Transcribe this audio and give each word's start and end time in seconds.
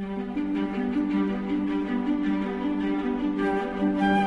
thank 0.00 0.38
you 4.00 4.17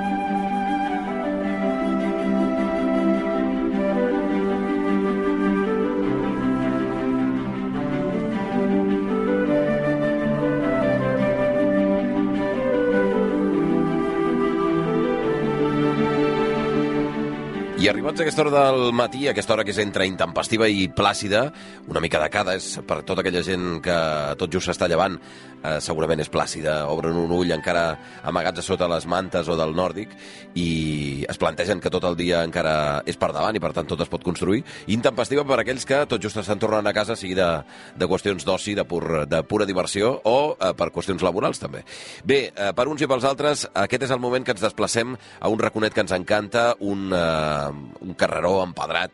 arribats 17.92 18.22
a 18.22 18.24
aquesta 18.24 18.42
hora 18.46 18.52
del 18.72 18.94
matí, 18.96 19.26
aquesta 19.28 19.54
hora 19.54 19.66
que 19.68 19.74
és 19.74 19.80
entre 19.84 20.06
intempestiva 20.08 20.68
i 20.72 20.86
plàcida, 20.96 21.44
una 21.92 22.00
mica 22.00 22.22
de 22.24 22.30
cada, 22.32 22.56
és 22.56 22.78
per 22.88 23.02
tota 23.08 23.20
aquella 23.24 23.42
gent 23.44 23.82
que 23.84 23.96
tot 24.40 24.52
just 24.54 24.70
s'està 24.70 24.88
llevant, 24.88 25.18
eh, 25.62 25.80
segurament 25.84 26.22
és 26.24 26.30
plàcida, 26.32 26.86
obren 26.88 27.18
un 27.20 27.32
ull 27.36 27.52
encara 27.52 27.98
amagats 28.24 28.62
a 28.62 28.66
sota 28.66 28.88
les 28.88 29.06
mantes 29.06 29.50
o 29.52 29.58
del 29.60 29.76
nòrdic 29.76 30.14
i 30.56 31.26
es 31.30 31.40
plantegen 31.42 31.82
que 31.84 31.92
tot 31.92 32.08
el 32.08 32.16
dia 32.16 32.44
encara 32.48 33.04
és 33.06 33.20
per 33.20 33.32
davant 33.36 33.56
i 33.56 33.64
per 33.64 33.74
tant 33.76 33.90
tot 33.90 34.02
es 34.02 34.12
pot 34.12 34.24
construir. 34.24 34.64
Intempestiva 34.88 35.44
per 35.48 35.60
aquells 35.60 35.86
que 35.86 36.06
tot 36.08 36.24
just 36.24 36.40
estan 36.40 36.60
tornant 36.60 36.88
a 36.88 36.96
casa, 36.96 37.18
sigui 37.20 37.36
de, 37.36 37.50
de 37.98 38.08
qüestions 38.08 38.48
d'oci, 38.48 38.76
de, 38.78 38.88
pur, 38.88 39.26
de 39.28 39.44
pura 39.44 39.68
diversió 39.68 40.14
o 40.24 40.38
eh, 40.56 40.72
per 40.78 40.92
qüestions 40.96 41.24
laborals 41.28 41.60
també. 41.60 41.84
Bé, 42.24 42.42
eh, 42.56 42.72
per 42.78 42.88
uns 42.88 43.04
i 43.04 43.10
pels 43.12 43.28
altres, 43.28 43.68
aquest 43.74 44.08
és 44.08 44.16
el 44.16 44.24
moment 44.24 44.48
que 44.48 44.56
ens 44.56 44.64
desplacem 44.64 45.18
a 45.40 45.52
un 45.52 45.60
raconet 45.60 45.94
que 45.94 46.06
ens 46.06 46.16
encanta, 46.16 46.72
un, 46.80 47.10
eh, 47.12 47.81
un 48.02 48.18
carreró 48.18 48.60
empedrat 48.64 49.14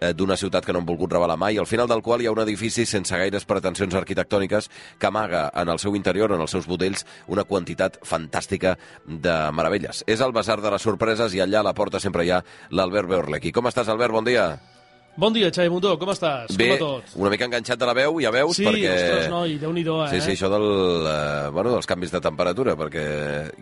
eh, 0.00 0.12
d'una 0.14 0.36
ciutat 0.36 0.64
que 0.64 0.72
no 0.72 0.82
han 0.82 0.88
volgut 0.88 1.12
revelar 1.12 1.38
mai, 1.40 1.58
al 1.58 1.66
final 1.66 1.88
del 1.88 2.02
qual 2.02 2.22
hi 2.22 2.28
ha 2.28 2.34
un 2.34 2.42
edifici 2.44 2.86
sense 2.86 3.16
gaires 3.16 3.48
pretensions 3.48 3.94
arquitectòniques 3.94 4.70
que 4.98 5.10
amaga 5.10 5.48
en 5.54 5.72
el 5.72 5.80
seu 5.82 5.96
interior, 5.96 6.32
en 6.32 6.44
els 6.44 6.56
seus 6.56 6.68
budells, 6.68 7.06
una 7.26 7.44
quantitat 7.44 8.00
fantàstica 8.04 8.76
de 9.06 9.36
meravelles. 9.52 10.04
És 10.06 10.20
el 10.20 10.36
Basar 10.36 10.60
de 10.60 10.72
les 10.72 10.82
Sorpreses 10.82 11.34
i 11.34 11.44
allà 11.44 11.62
a 11.62 11.68
la 11.70 11.76
porta 11.76 12.00
sempre 12.00 12.26
hi 12.26 12.32
ha 12.32 12.44
l'Albert 12.70 13.08
Beorlequi. 13.12 13.52
Com 13.52 13.70
estàs, 13.72 13.88
Albert? 13.88 14.12
Bon 14.12 14.26
dia. 14.26 14.75
Bon 15.16 15.32
dia, 15.32 15.48
Xavi 15.48 15.70
Montó, 15.72 15.94
com 15.96 16.10
estàs? 16.12 16.50
Bé, 16.60 16.74
com 16.76 17.00
tot? 17.00 17.14
una 17.16 17.30
mica 17.32 17.46
enganxat 17.48 17.78
de 17.80 17.86
la 17.88 17.94
veu, 17.96 18.18
ja 18.20 18.28
veus, 18.34 18.58
Sí, 18.58 18.66
perquè... 18.66 18.90
ostres, 18.92 19.28
noi, 19.32 19.54
Déu-n'hi-do, 19.62 19.94
eh? 20.04 20.10
Sí, 20.12 20.18
sí, 20.20 20.34
això 20.34 20.50
del, 20.52 20.66
eh, 21.08 21.48
bueno, 21.56 21.70
dels 21.72 21.88
canvis 21.88 22.12
de 22.12 22.20
temperatura, 22.20 22.74
perquè 22.76 23.04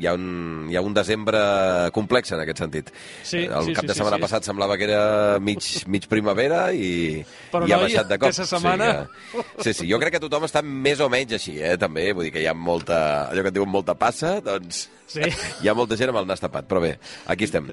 hi 0.03 0.09
ha 0.11 0.17
un, 0.19 0.67
hi 0.67 0.75
ha 0.75 0.83
un 0.83 0.97
desembre 0.97 1.39
complex 1.95 2.35
en 2.35 2.43
aquest 2.43 2.59
sentit. 2.65 2.91
Sí, 3.23 3.45
el 3.47 3.69
sí, 3.69 3.77
cap 3.79 3.85
sí, 3.85 3.87
de 3.87 3.95
sí, 3.95 4.01
setmana 4.01 4.19
sí. 4.19 4.25
passat 4.27 4.49
semblava 4.51 4.75
que 4.81 4.89
era 4.89 5.39
mig, 5.39 5.63
mig 5.95 6.09
primavera 6.11 6.65
i, 6.75 7.23
Però, 7.55 7.69
i 7.71 7.77
ha 7.77 7.79
noi, 7.79 7.87
baixat 7.87 8.11
de 8.11 8.19
cop. 8.19 8.33
aquesta 8.33 8.49
setmana- 8.51 8.91
Sí, 9.07 9.39
que, 9.39 9.63
sí, 9.69 9.77
sí, 9.85 9.89
jo 9.93 10.03
crec 10.03 10.17
que 10.19 10.25
tothom 10.27 10.49
està 10.51 10.59
més 10.67 10.99
o 10.99 11.07
menys 11.13 11.37
així, 11.39 11.55
eh, 11.63 11.77
també. 11.79 12.09
Vull 12.19 12.27
dir 12.27 12.35
que 12.35 12.43
hi 12.43 12.51
ha 12.51 12.55
molta, 12.59 13.31
allò 13.31 13.47
que 13.47 13.55
et 13.55 13.59
diuen 13.61 13.71
molta 13.71 13.95
passa, 13.95 14.41
doncs 14.43 14.89
Sí. 15.07 15.21
hi 15.63 15.69
ha 15.69 15.75
molta 15.77 15.99
gent 16.01 16.09
amb 16.11 16.23
el 16.23 16.27
nas 16.27 16.41
tapat, 16.41 16.65
però 16.67 16.81
bé, 16.81 16.95
aquí 17.29 17.45
estem. 17.45 17.67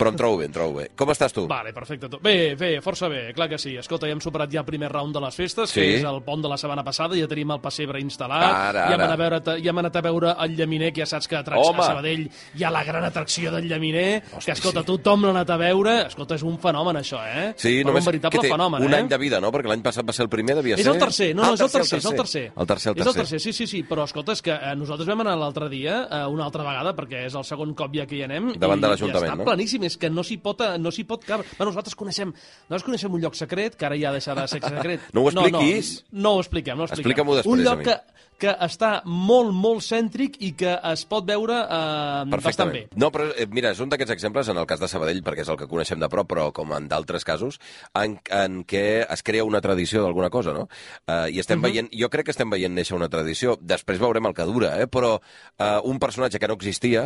Però 0.00 0.08
em 0.10 0.16
trobo 0.16 0.38
bé, 0.40 0.46
em 0.48 0.54
trobo 0.56 0.78
bé. 0.80 0.86
Com 0.96 1.10
estàs 1.12 1.30
tu? 1.36 1.44
Vale, 1.46 1.74
perfecte. 1.76 2.08
Bé, 2.24 2.54
bé, 2.58 2.70
força 2.82 3.03
bé, 3.08 3.32
clar 3.34 3.48
que 3.48 3.58
sí. 3.58 3.76
Escolta, 3.76 4.06
ja 4.06 4.12
hem 4.12 4.20
superat 4.20 4.50
ja 4.52 4.60
el 4.60 4.66
primer 4.66 4.90
round 4.92 5.14
de 5.14 5.20
les 5.20 5.34
festes, 5.34 5.70
Sí. 5.70 5.80
que 5.80 5.96
és 5.98 6.04
el 6.04 6.22
pont 6.22 6.42
de 6.42 6.48
la 6.48 6.56
setmana 6.56 6.84
passada, 6.84 7.16
ja 7.16 7.26
tenim 7.28 7.50
el 7.50 7.60
pessebre 7.60 8.00
instal·lat, 8.00 8.44
Ara, 8.44 8.86
ja, 8.88 8.94
hem 8.94 9.00
ara. 9.00 9.04
anat 9.04 9.12
a 9.12 9.16
veure, 9.16 9.62
ja 9.62 9.70
hem 9.70 9.78
anat 9.78 9.96
a 9.96 10.00
veure 10.02 10.34
el 10.44 10.56
llaminer, 10.56 10.92
que 10.92 11.00
ja 11.02 11.06
saps 11.06 11.28
que 11.28 11.36
a, 11.36 11.44
Trac- 11.44 11.58
Home! 11.64 11.80
a 11.80 11.86
Sabadell 11.86 12.30
hi 12.54 12.64
ha 12.64 12.70
la 12.70 12.84
gran 12.84 13.04
atracció 13.04 13.50
del 13.52 13.68
llaminer, 13.68 14.22
Hosti, 14.32 14.44
que 14.46 14.52
escolta, 14.52 14.80
sí. 14.80 14.86
tothom 14.86 15.24
l'ha 15.24 15.30
anat 15.30 15.50
a 15.50 15.56
veure, 15.56 16.06
escolta, 16.06 16.34
és 16.34 16.42
un 16.42 16.58
fenomen 16.58 16.96
això, 16.96 17.20
eh? 17.26 17.54
Sí, 17.56 17.78
Però 17.82 17.86
només 17.88 18.04
un 18.06 18.12
veritable 18.12 18.38
que 18.40 18.46
té 18.48 18.52
fenomen, 18.52 18.82
un 18.82 18.92
eh? 18.94 18.96
any 18.98 19.08
de 19.08 19.18
vida, 19.18 19.40
no? 19.40 19.50
Perquè 19.52 19.68
l'any 19.68 19.82
passat 19.82 20.04
va 20.08 20.12
ser 20.12 20.24
el 20.24 20.28
primer, 20.30 20.56
devia 20.56 20.74
És 20.76 20.82
ser... 20.84 20.92
el 20.92 20.98
tercer, 20.98 21.34
no, 21.34 21.42
Ah, 21.44 21.46
no, 21.48 21.54
és 21.54 21.60
el 21.60 21.70
tercer, 21.70 21.98
és 21.98 22.04
el 22.06 22.16
tercer. 22.16 22.52
El 22.56 22.66
tercer, 22.66 22.92
el 22.92 22.98
És 22.98 23.04
tercer. 23.04 23.20
el 23.20 23.28
tercer, 23.28 23.40
sí, 23.40 23.52
sí, 23.52 23.66
sí, 23.66 23.82
però 23.84 24.04
escolta, 24.04 24.32
és 24.32 24.42
que 24.42 24.52
eh, 24.52 24.74
nosaltres 24.76 25.06
vam 25.08 25.20
anar 25.20 25.36
l'altre 25.38 25.68
dia, 25.68 26.08
eh, 26.10 26.26
una 26.26 26.44
altra 26.44 26.62
vegada, 26.64 26.94
perquè 26.94 27.26
és 27.26 27.34
el 27.34 27.44
segon 27.44 27.74
cop 27.74 27.92
ja 27.94 28.06
que 28.06 28.16
hi 28.16 28.22
anem, 28.22 28.52
Davant 28.58 28.78
i, 28.78 28.82
de 28.82 28.88
l'Ajuntament, 28.88 29.24
i 29.28 29.32
està 29.32 29.36
no? 29.38 29.44
planíssim, 29.44 29.84
és 29.84 29.96
que 29.96 30.10
no 30.10 30.22
s'hi 30.22 30.38
pot, 30.38 30.60
eh, 30.62 30.78
no 30.78 30.90
s'hi 30.90 31.04
pot 31.04 31.24
cabre. 31.24 31.46
Bueno, 31.58 31.70
nosaltres 31.72 31.94
coneixem, 31.94 32.28
nosaltres 32.32 32.82
coneixem 32.84 32.93
un 33.02 33.20
lloc 33.20 33.34
secret, 33.34 33.74
que 33.76 33.86
ara 33.86 33.96
ja 33.98 34.12
deixarà 34.14 34.42
de 34.46 34.48
ser 34.54 34.60
secret. 34.62 35.00
No 35.14 35.22
ho 35.26 35.28
expliquis. 35.30 36.04
No, 36.12 36.18
no, 36.18 36.22
no 36.22 36.34
ho 36.36 36.40
expliquem, 36.40 36.76
no 36.78 36.82
ho 36.84 36.86
expliquem. 36.86 37.10
Explica-m'ho 37.10 37.34
després, 37.40 37.52
Un 37.52 37.60
a 37.60 37.70
lloc 37.70 37.78
mi. 37.78 37.84
que, 37.90 37.96
que 38.44 38.50
està 38.66 38.88
molt, 39.06 39.52
molt 39.54 39.80
cèntric 39.86 40.36
i 40.42 40.52
que 40.58 40.72
es 40.90 41.04
pot 41.06 41.24
veure 41.26 41.54
eh, 41.54 42.38
bastant 42.42 42.72
bé. 42.74 42.80
No, 42.98 43.10
però 43.14 43.28
eh, 43.38 43.46
mira, 43.46 43.70
és 43.74 43.80
un 43.80 43.88
d'aquests 43.92 44.10
exemples, 44.12 44.48
en 44.50 44.58
el 44.58 44.66
cas 44.66 44.80
de 44.82 44.88
Sabadell, 44.90 45.22
perquè 45.24 45.44
és 45.44 45.50
el 45.52 45.56
que 45.60 45.68
coneixem 45.70 46.00
de 46.02 46.08
prop, 46.10 46.26
però 46.30 46.48
com 46.52 46.72
en 46.74 46.88
d'altres 46.90 47.24
casos, 47.24 47.60
en, 47.94 48.18
en 48.34 48.64
què 48.68 49.04
es 49.06 49.22
crea 49.22 49.44
una 49.46 49.60
tradició 49.64 50.02
d'alguna 50.02 50.30
cosa, 50.34 50.52
no? 50.52 50.66
Uh, 51.06 51.28
I 51.30 51.34
Mhm. 51.34 51.40
estem 51.44 51.62
veient, 51.62 51.88
jo 51.94 52.10
crec 52.10 52.26
que 52.26 52.34
estem 52.34 52.50
veient 52.50 52.74
néixer 52.74 52.96
una 52.98 53.08
tradició, 53.08 53.56
després 53.62 54.00
veurem 54.02 54.26
el 54.26 54.34
que 54.34 54.44
dura, 54.50 54.74
eh? 54.82 54.88
però 54.90 55.14
uh, 55.20 55.80
un 55.84 55.98
personatge 56.02 56.38
que 56.42 56.48
no 56.50 56.54
existia 56.58 57.04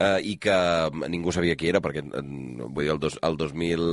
uh, 0.00 0.18
i 0.20 0.36
que 0.36 0.56
ningú 1.08 1.30
sabia 1.32 1.54
qui 1.56 1.68
era, 1.70 1.80
perquè 1.80 2.02
eh, 2.02 2.22
vull 2.66 2.84
dir, 2.84 2.90
el, 2.92 2.98
dos, 3.00 3.18
el, 3.22 3.36
2000, 3.38 3.86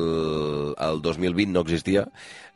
el 0.90 1.02
2020 1.24 1.52
no 1.54 1.62
existia, 1.62 2.08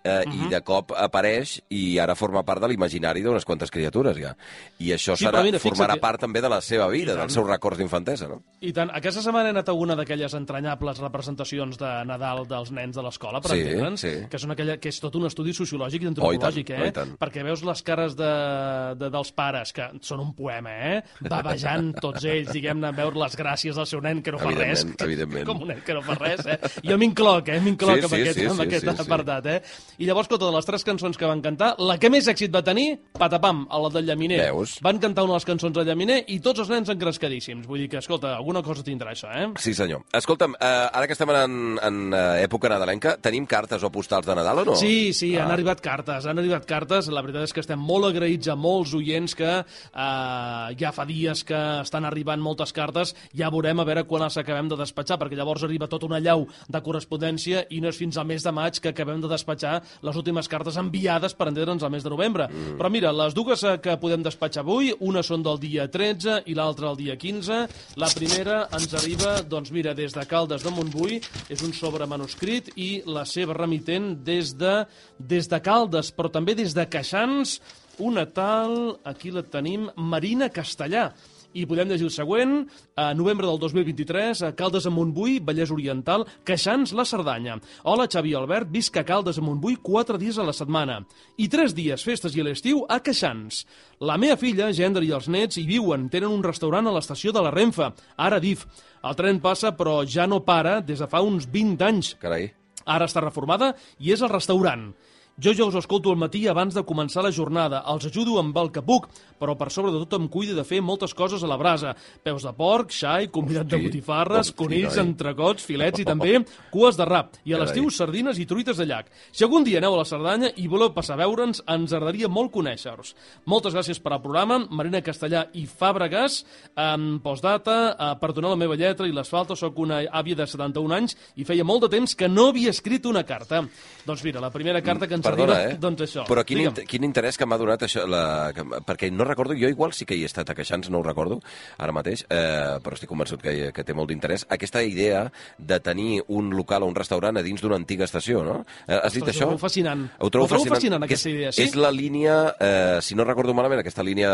eh, 0.04 0.24
Mhm. 0.26 0.46
i 0.46 0.50
de 0.50 0.62
cop 0.62 0.92
apareix 0.96 1.62
i 1.70 1.98
ara 2.00 2.16
forma 2.16 2.44
part 2.44 2.62
de 2.62 2.68
l'imaginari 2.68 3.22
d'unes 3.22 3.44
quantes 3.46 3.70
criatures, 3.72 4.18
ja. 4.18 4.36
I 4.80 4.92
això 4.92 5.16
Sí, 5.18 5.26
serà, 5.26 5.44
mira, 5.44 5.60
formarà 5.60 5.94
fixa't- 5.96 6.00
part 6.00 6.20
també 6.22 6.42
de 6.42 6.50
la 6.50 6.62
seva 6.62 6.88
vida, 6.88 7.16
dels 7.16 7.34
seus 7.34 7.48
records 7.48 7.78
d'infantesa, 7.78 8.28
no? 8.28 8.42
I 8.62 8.72
tant, 8.74 8.90
aquesta 8.94 9.22
setmana 9.22 9.48
he 9.50 9.52
anat 9.52 9.70
a 9.70 9.74
una 9.74 9.96
d'aquelles 9.96 10.34
entranyables 10.34 11.00
representacions 11.00 11.78
de 11.78 12.06
Nadal 12.06 12.48
dels 12.48 12.72
nens 12.72 12.96
de 12.96 13.04
l'escola, 13.04 13.42
per 13.42 13.52
Sí, 13.52 13.60
entendre'ns, 13.62 14.00
sí. 14.02 14.14
que, 14.30 14.40
són 14.40 14.52
aquella, 14.52 14.78
que 14.78 14.90
és 14.90 15.00
tot 15.00 15.16
un 15.16 15.26
estudi 15.26 15.54
sociològic 15.54 16.02
i 16.04 16.06
Oh, 16.06 16.10
antropològic, 16.10 16.70
i 16.70 16.74
tant, 16.74 16.80
oh, 16.82 16.86
eh? 16.86 16.88
i 16.88 16.92
tant. 16.92 17.18
Perquè 17.20 17.44
veus 17.44 17.64
les 17.64 17.82
cares 17.84 18.16
de, 18.16 18.96
de, 18.98 19.10
dels 19.10 19.32
pares, 19.32 19.74
que 19.74 19.90
són 20.02 20.20
un 20.22 20.34
poema, 20.34 20.70
eh? 20.72 21.04
Babejant 21.22 21.94
tots 22.00 22.24
ells, 22.26 22.52
diguem-ne, 22.54 22.92
veure 22.96 23.18
les 23.20 23.36
gràcies 23.38 23.76
del 23.76 23.86
seu 23.86 24.02
nen 24.02 24.22
que 24.24 24.32
no 24.32 24.40
fa 24.40 24.52
res. 24.52 24.84
Evidentment, 24.84 25.02
evidentment. 25.08 25.46
Com 25.46 25.62
un 25.64 25.68
nen 25.74 25.82
que 25.86 25.94
no 25.94 26.02
fa 26.02 26.16
res, 26.16 26.46
eh? 26.46 26.58
Jo 26.84 26.98
m'incloc, 26.98 27.50
eh? 27.50 27.60
M'incloc 27.60 27.98
Sí, 27.98 28.04
amb 28.04 28.14
sí, 28.14 28.22
aquest, 28.22 28.40
sí, 28.40 28.46
amb 28.46 28.62
sí, 28.62 28.68
aquest 28.68 28.86
sí, 28.88 28.96
sí. 28.96 29.02
apartat, 29.02 29.46
eh? 29.46 29.62
I 29.98 30.06
llavors, 30.06 30.28
escolta, 30.28 30.46
de 30.46 30.54
les 30.54 30.66
tres 30.68 30.84
cançons 30.86 31.18
que 31.18 31.26
van 31.26 31.40
cantar, 31.42 31.72
la 31.82 31.96
que 31.98 32.10
més 32.14 32.28
èxit 32.30 32.52
va 32.54 32.62
tenir, 32.62 33.00
patapam, 33.18 33.64
a 33.74 33.80
la 33.82 33.90
del 33.90 34.06
Llaminer. 34.06 34.38
Veus? 34.52 34.76
Van 34.86 35.00
cantar 35.02 35.24
una 35.26 35.34
de 35.34 35.40
les 35.40 35.48
cançons 35.50 35.74
del 35.74 35.88
Llaminer 35.90 36.20
i 36.30 36.36
tots 36.46 36.62
els 36.62 36.70
nens 36.70 36.92
engrescadíssims. 36.94 37.66
Vull 37.66 37.80
dir 37.82 37.88
que, 37.90 37.98
escolta, 37.98 38.36
alguna 38.38 38.62
cosa 38.62 38.84
tindrà 38.86 39.16
això, 39.16 39.32
eh? 39.34 39.48
Sí, 39.58 39.74
senyor. 39.74 40.04
Escolta'm, 40.14 40.54
eh, 40.54 40.70
ara 40.94 41.08
que 41.10 41.16
estem 41.18 41.32
en, 41.34 41.56
en 41.82 41.98
eh, 42.14 42.44
època 42.46 42.70
nadalenca, 42.70 43.16
tenim 43.18 43.48
cartes 43.50 43.82
o 43.82 43.90
postals 43.90 44.28
de 44.30 44.36
Nadal 44.38 44.62
o 44.62 44.66
no? 44.70 44.76
Sí, 44.78 45.14
sí, 45.18 45.32
Ah. 45.36 45.46
han 45.48 45.52
arribat 45.56 45.82
cartes, 45.82 46.26
han 46.30 46.38
arribat 46.38 46.66
cartes. 46.70 47.10
La 47.10 47.24
veritat 47.26 47.48
és 47.50 47.54
que 47.58 47.62
estem 47.66 47.80
molt 47.82 48.06
agraïts 48.12 48.52
a 48.54 48.56
molts 48.56 48.94
oients 48.94 49.34
que 49.36 49.50
eh, 49.50 50.76
ja 50.78 50.92
fa 50.94 51.06
dies 51.10 51.44
que 51.44 51.58
estan 51.82 52.06
arribant 52.06 52.42
moltes 52.42 52.72
cartes. 52.74 53.16
Ja 53.34 53.50
veurem 53.50 53.80
a 53.82 53.88
veure 53.88 54.06
quan 54.06 54.22
les 54.28 54.38
acabem 54.38 54.70
de 54.70 54.78
despatxar, 54.78 55.18
perquè 55.18 55.36
llavors 55.42 55.66
arriba 55.66 55.90
tota 55.90 56.06
una 56.06 56.22
llau 56.22 56.46
de 56.70 56.82
correspondència 56.86 57.66
i 57.74 57.82
no 57.82 57.90
és 57.90 57.98
fins 57.98 58.18
al 58.22 58.30
mes 58.30 58.46
de 58.46 58.52
maig 58.54 58.78
que 58.80 58.94
acabem 58.94 59.22
de 59.26 59.28
despatxar 59.34 59.82
les 60.02 60.20
últimes 60.20 60.50
cartes 60.52 60.78
enviades 60.80 61.36
per 61.38 61.50
entendre'ns 61.50 61.84
al 61.84 61.94
mes 61.94 62.06
de 62.06 62.12
novembre. 62.14 62.48
Mm. 62.48 62.78
Però 62.80 62.92
mira, 62.94 63.14
les 63.16 63.36
dues 63.38 63.64
eh, 63.64 63.78
que 63.84 63.98
podem 64.02 64.24
despatxar 64.26 64.64
avui, 64.66 64.92
una 65.00 65.24
són 65.26 65.46
del 65.46 65.60
dia 65.62 65.88
13 65.92 66.42
i 66.52 66.56
l'altra 66.58 66.92
el 66.92 67.00
dia 67.00 67.18
15. 67.20 67.60
La 68.02 68.12
primera 68.14 68.60
ens 68.78 68.94
arriba, 68.98 69.38
doncs 69.48 69.72
mira, 69.76 69.96
des 69.98 70.16
de 70.16 70.26
Caldes 70.30 70.66
de 70.66 70.74
Montbui, 70.74 71.22
és 71.50 71.64
un 71.66 71.74
sobre 71.76 72.08
manuscrit 72.10 72.72
i 72.76 73.02
la 73.06 73.26
seva 73.26 73.56
remitent 73.58 74.14
des 74.28 74.54
de, 74.58 74.80
des 75.18 75.50
de 75.50 75.62
Caldes, 75.64 76.12
però 76.16 76.32
també 76.34 76.56
des 76.58 76.76
de 76.78 76.88
Queixans, 76.90 77.60
una 77.98 78.28
tal, 78.30 79.00
aquí 79.10 79.32
la 79.34 79.42
tenim, 79.42 79.90
Marina 79.96 80.52
Castellà. 80.54 81.10
I 81.58 81.66
podem 81.66 81.90
llegir 81.90 82.06
el 82.06 82.14
següent, 82.14 82.52
a 82.94 83.08
novembre 83.18 83.48
del 83.48 83.58
2023, 83.58 84.44
a 84.46 84.52
Caldes 84.56 84.86
de 84.86 84.92
Montbui, 84.94 85.40
Vallès 85.42 85.72
Oriental, 85.74 86.28
Queixans, 86.46 86.94
la 86.94 87.06
Cerdanya. 87.08 87.56
Hola, 87.82 88.06
Xavi 88.06 88.36
Albert, 88.38 88.70
visc 88.70 89.00
a 89.00 89.04
Caldes 89.08 89.40
de 89.40 89.46
Montbui 89.46 89.80
quatre 89.82 90.20
dies 90.22 90.38
a 90.38 90.46
la 90.46 90.54
setmana. 90.54 91.00
I 91.42 91.48
tres 91.50 91.74
dies, 91.74 92.04
festes 92.06 92.38
i 92.38 92.44
a 92.44 92.46
l'estiu, 92.46 92.84
a 92.86 93.00
Queixans. 93.02 93.64
La 94.06 94.20
meva 94.22 94.38
filla, 94.38 94.70
gendre 94.70 95.02
i 95.08 95.10
els 95.18 95.32
nets 95.34 95.58
hi 95.58 95.66
viuen, 95.66 96.12
tenen 96.14 96.30
un 96.30 96.46
restaurant 96.46 96.86
a 96.86 96.94
l'estació 96.94 97.34
de 97.34 97.42
la 97.42 97.56
Renfe, 97.56 97.90
ara 98.22 98.42
DIF. 98.44 98.68
El 99.02 99.18
tren 99.18 99.42
passa, 99.42 99.74
però 99.74 100.04
ja 100.06 100.30
no 100.30 100.44
para 100.46 100.78
des 100.86 101.02
de 101.02 101.10
fa 101.10 101.26
uns 101.26 101.50
20 101.50 101.90
anys. 101.90 102.14
Carai. 102.22 102.52
Ara 102.86 103.10
està 103.10 103.26
reformada 103.26 103.74
i 103.98 104.14
és 104.14 104.22
el 104.22 104.30
restaurant. 104.30 104.92
Jo 105.38 105.52
ja 105.54 105.68
us 105.68 105.76
escolto 105.78 106.10
al 106.10 106.18
matí 106.18 106.48
abans 106.50 106.74
de 106.74 106.82
començar 106.82 107.22
la 107.22 107.30
jornada. 107.30 107.84
Els 107.94 108.08
ajudo 108.08 108.40
amb 108.42 108.56
el 108.58 108.72
que 108.74 108.82
puc, 108.82 109.04
però 109.38 109.54
per 109.54 109.68
sobre 109.70 109.92
de 109.94 110.00
tot 110.02 110.16
em 110.18 110.24
cuido 110.34 110.56
de 110.58 110.64
fer 110.66 110.80
moltes 110.82 111.14
coses 111.14 111.44
a 111.46 111.48
la 111.52 111.60
brasa. 111.62 111.92
Peus 112.26 112.42
de 112.42 112.54
porc, 112.58 112.90
xai, 112.90 113.28
convidat 113.30 113.68
de 113.70 113.76
Hosti. 113.78 113.86
botifarres, 113.86 114.48
Hosti, 114.48 114.56
conills, 114.58 114.96
noi. 114.98 115.06
entrecots, 115.06 115.62
filets 115.64 116.02
i 116.02 116.06
també 116.10 116.40
cues 116.74 116.98
de 116.98 117.06
rap. 117.06 117.38
I 117.46 117.54
a 117.54 117.60
l'estiu 117.62 117.86
sardines 117.94 118.40
i 118.42 118.48
truites 118.50 118.82
de 118.82 118.88
llac. 118.90 119.12
Si 119.32 119.46
algun 119.46 119.64
dia 119.64 119.78
aneu 119.78 119.94
a 119.94 120.00
la 120.00 120.08
Cerdanya 120.10 120.50
i 120.58 120.66
voleu 120.68 120.90
passar 120.96 121.14
a 121.14 121.22
veure'ns, 121.22 121.62
ens 121.70 121.94
agradaria 121.94 122.28
molt 122.28 122.50
conèixer-vos. 122.58 123.14
Moltes 123.46 123.78
gràcies 123.78 124.02
per 124.02 124.16
al 124.16 124.24
programa. 124.26 124.58
Marina 124.72 125.04
Castellà 125.06 125.46
i 125.54 125.68
Fàbregas. 125.70 126.40
En 126.74 127.20
postdata, 127.22 127.78
eh, 127.94 128.10
perdonar 128.20 128.56
la 128.56 128.62
meva 128.64 128.74
lletra 128.76 129.06
i 129.06 129.14
les 129.14 129.30
faltes, 129.30 129.62
sóc 129.62 129.78
una 129.86 130.02
àvia 130.10 130.34
de 130.42 130.50
71 130.50 130.98
anys 130.98 131.14
i 131.36 131.46
feia 131.46 131.64
molt 131.64 131.86
de 131.86 131.94
temps 131.94 132.16
que 132.18 132.28
no 132.28 132.50
havia 132.50 132.74
escrit 132.74 133.06
una 133.06 133.22
carta. 133.24 133.62
Doncs 134.04 134.24
mira, 134.26 134.42
la 134.42 134.50
primera 134.50 134.82
carta 134.82 135.06
que 135.06 135.14
ens 135.14 135.27
Perdona, 135.30 135.56
arriba, 135.60 135.74
eh? 135.74 135.78
doncs 135.80 136.02
això. 136.08 136.26
Però 136.28 136.44
quin, 136.48 136.58
Digue'm. 136.62 136.80
int 136.82 136.88
quin 136.90 137.04
interès 137.08 137.38
que 137.38 137.46
m'ha 137.46 137.58
donat 137.60 137.84
això, 137.88 138.06
la, 138.10 138.52
perquè 138.88 139.12
no 139.12 139.24
recordo, 139.28 139.54
jo 139.58 139.70
igual 139.70 139.94
sí 139.94 140.06
que 140.06 140.16
hi 140.18 140.24
he 140.24 140.30
estat 140.30 140.50
a 140.50 140.56
Queixans, 140.56 140.90
no 140.90 141.00
ho 141.00 141.04
recordo 141.06 141.40
ara 141.78 141.92
mateix, 141.96 142.26
eh, 142.30 142.78
però 142.84 142.94
estic 142.98 143.10
convençut 143.10 143.42
que, 143.42 143.72
que 143.74 143.84
té 143.84 143.94
molt 143.94 144.10
d'interès, 144.12 144.46
aquesta 144.50 144.84
idea 144.84 145.26
de 145.58 145.80
tenir 145.80 146.22
un 146.28 146.50
local 146.56 146.84
o 146.84 146.88
un 146.92 146.96
restaurant 146.96 147.38
a 147.38 147.44
dins 147.46 147.62
d'una 147.62 147.76
antiga 147.80 148.06
estació, 148.06 148.44
no? 148.44 148.62
Eh, 148.88 148.98
has 148.98 149.14
dit 149.14 149.24
Ostres, 149.24 149.36
això? 149.36 149.46
ho 149.46 149.54
trobo 149.56 149.64
fascinant. 149.66 150.06
Ho 150.20 150.30
trobo 150.30 150.46
Ho 150.46 150.48
trobo 150.48 150.64
fascinant, 150.64 150.76
fascinant, 150.76 151.02
que 151.08 151.14
aquesta 151.14 151.30
idea, 151.30 151.52
sí? 151.52 151.64
És 151.64 151.76
la 151.76 151.92
línia, 151.92 152.38
eh, 152.60 153.00
si 153.02 153.16
no 153.16 153.24
recordo 153.28 153.54
malament, 153.54 153.80
aquesta 153.82 154.04
línia 154.04 154.32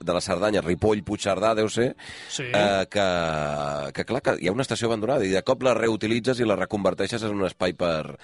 de 0.00 0.12
la 0.12 0.20
Cerdanya, 0.20 0.62
Ripoll-Puigcerdà, 0.62 1.54
deu 1.54 1.68
ser, 1.68 1.94
Sí. 2.28 2.44
eh, 2.52 2.86
que, 2.90 3.92
que 3.94 4.04
clar, 4.04 4.22
que 4.22 4.36
hi 4.40 4.48
ha 4.48 4.52
una 4.52 4.62
estació 4.62 4.88
abandonada 4.88 5.24
i 5.24 5.28
de 5.32 5.42
cop 5.42 5.62
la 5.62 5.74
reutilitzes 5.74 6.40
i 6.40 6.44
la 6.48 6.56
reconverteixes 6.56 7.22
en 7.24 7.34
un 7.38 7.46
espai 7.46 7.74
per, 7.78 8.16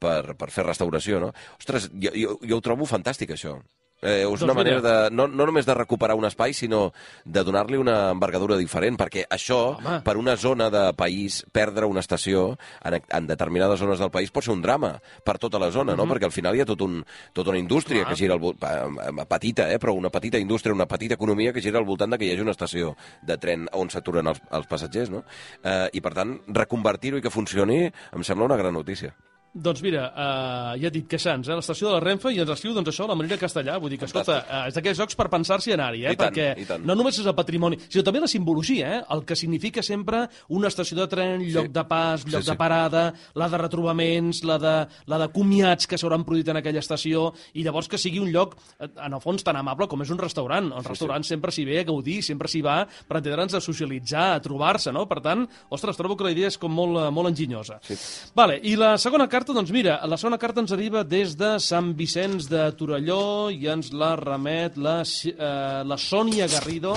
per, 0.00 0.34
per 0.40 0.50
fer 0.50 0.64
restauració, 0.66 1.20
no? 1.20 1.30
Ostres, 1.60 1.90
jo, 1.92 2.10
jo, 2.16 2.38
jo 2.42 2.58
ho 2.58 2.64
trobo 2.64 2.88
fantàstic, 2.88 3.36
això. 3.36 3.58
Eh, 4.00 4.22
és 4.22 4.24
Doncs 4.24 4.46
una 4.46 4.54
mira. 4.56 4.62
manera 4.64 4.80
de, 4.80 5.10
no, 5.12 5.26
no 5.28 5.44
només 5.44 5.66
de 5.68 5.74
recuperar 5.76 6.14
un 6.16 6.24
espai, 6.24 6.54
sinó 6.56 6.86
de 7.28 7.42
donar-li 7.44 7.76
una 7.76 7.96
envergadura 8.14 8.56
diferent, 8.56 8.96
perquè 8.96 9.26
això, 9.28 9.58
Home. 9.76 9.98
per 10.06 10.14
una 10.16 10.38
zona 10.40 10.70
de 10.72 10.86
país, 10.96 11.42
perdre 11.52 11.84
una 11.84 12.00
estació 12.00 12.54
en, 12.82 12.96
en 12.96 13.26
determinades 13.28 13.78
zones 13.84 14.00
del 14.00 14.08
país 14.10 14.32
pot 14.32 14.46
ser 14.46 14.54
un 14.54 14.62
drama 14.64 14.94
per 15.22 15.36
tota 15.36 15.60
la 15.60 15.68
zona, 15.70 15.98
no? 16.00 16.06
Perquè 16.08 16.30
al 16.30 16.32
final 16.32 16.56
hi 16.56 16.62
ha 16.64 16.68
tot 16.70 16.80
un, 16.80 17.02
tota 17.36 17.52
una 17.52 17.60
indústria 17.60 18.00
Mhm. 18.00 18.06
Clar. 18.06 18.14
que 18.16 18.22
gira 18.22 18.32
al 18.32 18.40
voltant, 18.40 18.96
petita, 19.28 19.68
eh? 19.70 19.76
però 19.78 19.92
una 19.92 20.08
petita 20.08 20.38
indústria, 20.40 20.72
una 20.72 20.88
petita 20.88 21.18
economia 21.20 21.52
que 21.52 21.60
gira 21.60 21.76
al 21.78 21.84
voltant 21.84 22.12
de 22.12 22.16
que 22.16 22.24
hi 22.24 22.32
hagi 22.32 22.40
una 22.48 22.56
estació 22.56 22.96
de 23.20 23.36
tren 23.36 23.68
on 23.76 23.90
s'aturen 23.92 24.32
els, 24.32 24.40
els 24.50 24.66
passatgers, 24.66 25.10
no? 25.12 25.26
Eh, 25.62 25.90
I 25.92 26.00
per 26.00 26.14
tant, 26.16 26.38
reconvertir-ho 26.48 27.18
i 27.20 27.20
que 27.20 27.28
funcioni 27.28 27.82
em 27.84 28.24
sembla 28.24 28.46
una 28.48 28.56
gran 28.56 28.72
notícia. 28.72 29.12
Doncs 29.52 29.80
mira, 29.82 30.04
uh, 30.14 30.76
ja 30.78 30.86
he 30.86 30.92
dit 30.94 31.08
Queixans, 31.10 31.48
eh? 31.50 31.54
l'estació 31.58 31.88
de 31.88 31.96
la 31.96 32.00
Renfe, 32.04 32.30
i 32.30 32.38
ens 32.38 32.50
escriu 32.54 32.70
doncs, 32.76 32.86
això, 32.92 33.08
la 33.10 33.16
Marina 33.18 33.34
Castellà. 33.36 33.80
Vull 33.82 33.90
dir 33.90 33.96
que, 33.98 34.06
escolta, 34.06 34.36
uh, 34.46 34.60
és 34.68 34.76
d'aquells 34.76 35.00
jocs 35.00 35.16
per 35.18 35.26
pensar-s'hi 35.32 35.72
anar-hi, 35.74 36.04
eh? 36.06 36.12
I 36.14 36.18
tant, 36.20 36.30
perquè 36.30 36.46
i 36.62 36.66
tant. 36.68 36.84
no 36.86 36.94
només 36.94 37.18
és 37.18 37.26
el 37.26 37.34
patrimoni, 37.34 37.80
sinó 37.88 38.04
també 38.06 38.20
la 38.22 38.28
simbologia, 38.30 38.92
eh? 38.94 39.00
el 39.10 39.24
que 39.26 39.34
significa 39.34 39.82
sempre 39.82 40.20
una 40.54 40.70
estació 40.70 41.00
de 41.00 41.08
tren, 41.10 41.42
lloc 41.50 41.66
Sí. 41.66 41.72
de 41.74 41.84
pas, 41.90 42.22
lloc 42.28 42.44
Sí, 42.44 42.46
sí. 42.46 42.50
de 42.52 42.56
parada, 42.60 43.02
la 43.34 43.48
de 43.50 43.58
retrobaments, 43.58 44.44
la 44.46 44.58
de, 44.62 44.74
la 45.10 45.18
de 45.18 45.28
comiats 45.34 45.88
que 45.90 45.98
s'hauran 45.98 46.22
produït 46.24 46.48
en 46.54 46.60
aquella 46.62 46.78
estació, 46.78 47.32
i 47.54 47.64
llavors 47.66 47.88
que 47.90 47.98
sigui 47.98 48.20
un 48.22 48.30
lloc, 48.30 48.54
eh, 48.78 48.86
en 49.02 49.18
el 49.18 49.20
fons, 49.20 49.42
tan 49.42 49.58
amable 49.58 49.88
com 49.90 50.00
és 50.06 50.10
un 50.14 50.18
restaurant. 50.22 50.70
Un 50.78 50.84
restaurant 50.86 51.26
sempre 51.26 51.50
s'hi 51.50 51.64
ve 51.66 51.80
a 51.80 51.88
gaudir, 51.90 52.20
sempre 52.22 52.46
s'hi 52.46 52.62
va 52.62 52.84
per 52.86 53.18
entendre'ns 53.18 53.54
a 53.58 53.60
socialitzar, 53.60 54.28
a 54.36 54.40
trobar-se, 54.46 54.92
no? 54.94 55.08
Per 55.10 55.18
tant, 55.26 55.42
ostres, 55.70 55.96
trobo 55.98 56.16
que 56.16 56.28
la 56.30 56.30
idea 56.38 56.46
és 56.46 56.56
com 56.56 56.70
molt, 56.72 57.02
eh, 57.02 57.10
molt 57.10 57.34
enginyosa. 57.34 57.80
Sí. 57.82 57.98
Vale, 58.36 58.60
i 58.62 58.76
la 58.78 58.94
segona 58.96 59.26
carta, 59.40 59.54
doncs 59.56 59.70
mira, 59.72 59.94
la 60.04 60.18
segona 60.20 60.36
carta 60.36 60.60
ens 60.60 60.72
arriba 60.74 61.00
des 61.00 61.32
de 61.40 61.54
Sant 61.64 61.94
Vicenç 61.96 62.44
de 62.50 62.66
Torelló 62.76 63.48
i 63.48 63.70
ens 63.72 63.88
la 63.96 64.10
remet 64.20 64.76
la, 64.76 64.98
eh, 65.00 65.80
la 65.88 65.96
Sònia 65.96 66.44
Garrido. 66.50 66.92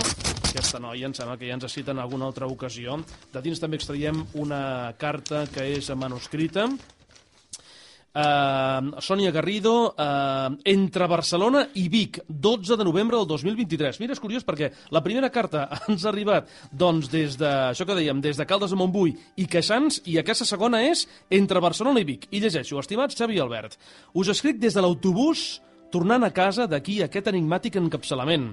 Aquesta 0.50 0.82
noia 0.84 1.08
em 1.08 1.16
sembla 1.16 1.38
que 1.40 1.48
ja 1.48 1.56
ens 1.56 1.72
cita 1.72 1.94
en 1.96 2.02
alguna 2.04 2.28
altra 2.28 2.50
ocasió. 2.52 2.98
De 3.32 3.42
dins 3.46 3.64
també 3.64 3.80
extraiem 3.80 4.26
una 4.36 4.92
carta 5.00 5.46
que 5.54 5.70
és 5.78 5.88
manuscrita. 5.96 6.68
Uh, 8.14 9.02
Sònia 9.02 9.32
Garrido, 9.34 9.90
uh, 9.90 10.54
entre 10.70 11.08
Barcelona 11.10 11.64
i 11.82 11.88
Vic, 11.90 12.20
12 12.30 12.78
de 12.78 12.86
novembre 12.86 13.18
del 13.18 13.26
2023. 13.26 13.98
Mira, 14.04 14.14
és 14.14 14.22
curiós 14.22 14.46
perquè 14.46 14.70
la 14.94 15.02
primera 15.02 15.32
carta 15.34 15.66
ens 15.90 16.06
ha 16.06 16.12
arribat 16.12 16.52
doncs, 16.70 17.10
des 17.10 17.40
de, 17.42 17.50
això 17.72 17.88
que 17.90 17.98
dèiem, 17.98 18.22
des 18.22 18.38
de 18.38 18.46
Caldes 18.46 18.70
de 18.70 18.78
Montbui 18.78 19.16
i 19.42 19.48
Queixans, 19.50 20.04
i 20.06 20.20
aquesta 20.22 20.46
segona 20.46 20.84
és 20.86 21.08
entre 21.34 21.64
Barcelona 21.64 22.06
i 22.06 22.10
Vic. 22.12 22.30
I 22.30 22.44
llegeixo, 22.44 22.78
estimats 22.78 23.18
Xavi 23.18 23.42
Albert, 23.42 23.80
us 24.14 24.30
escric 24.30 24.62
des 24.62 24.78
de 24.78 24.86
l'autobús 24.86 25.64
tornant 25.94 26.26
a 26.26 26.32
casa 26.34 26.66
d'aquí 26.66 27.04
aquest 27.06 27.28
enigmàtic 27.30 27.76
encapçalament. 27.78 28.48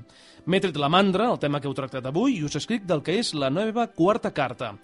M'he 0.44 0.60
tret 0.60 0.76
la 0.80 0.90
mandra, 0.92 1.30
el 1.32 1.38
tema 1.40 1.60
que 1.60 1.68
heu 1.70 1.76
tractat 1.76 2.04
avui, 2.10 2.36
i 2.36 2.44
us 2.44 2.58
escric 2.60 2.84
del 2.88 3.00
que 3.04 3.16
és 3.20 3.32
la 3.32 3.48
meva 3.48 3.86
quarta 3.96 4.32
carta. 4.36 4.74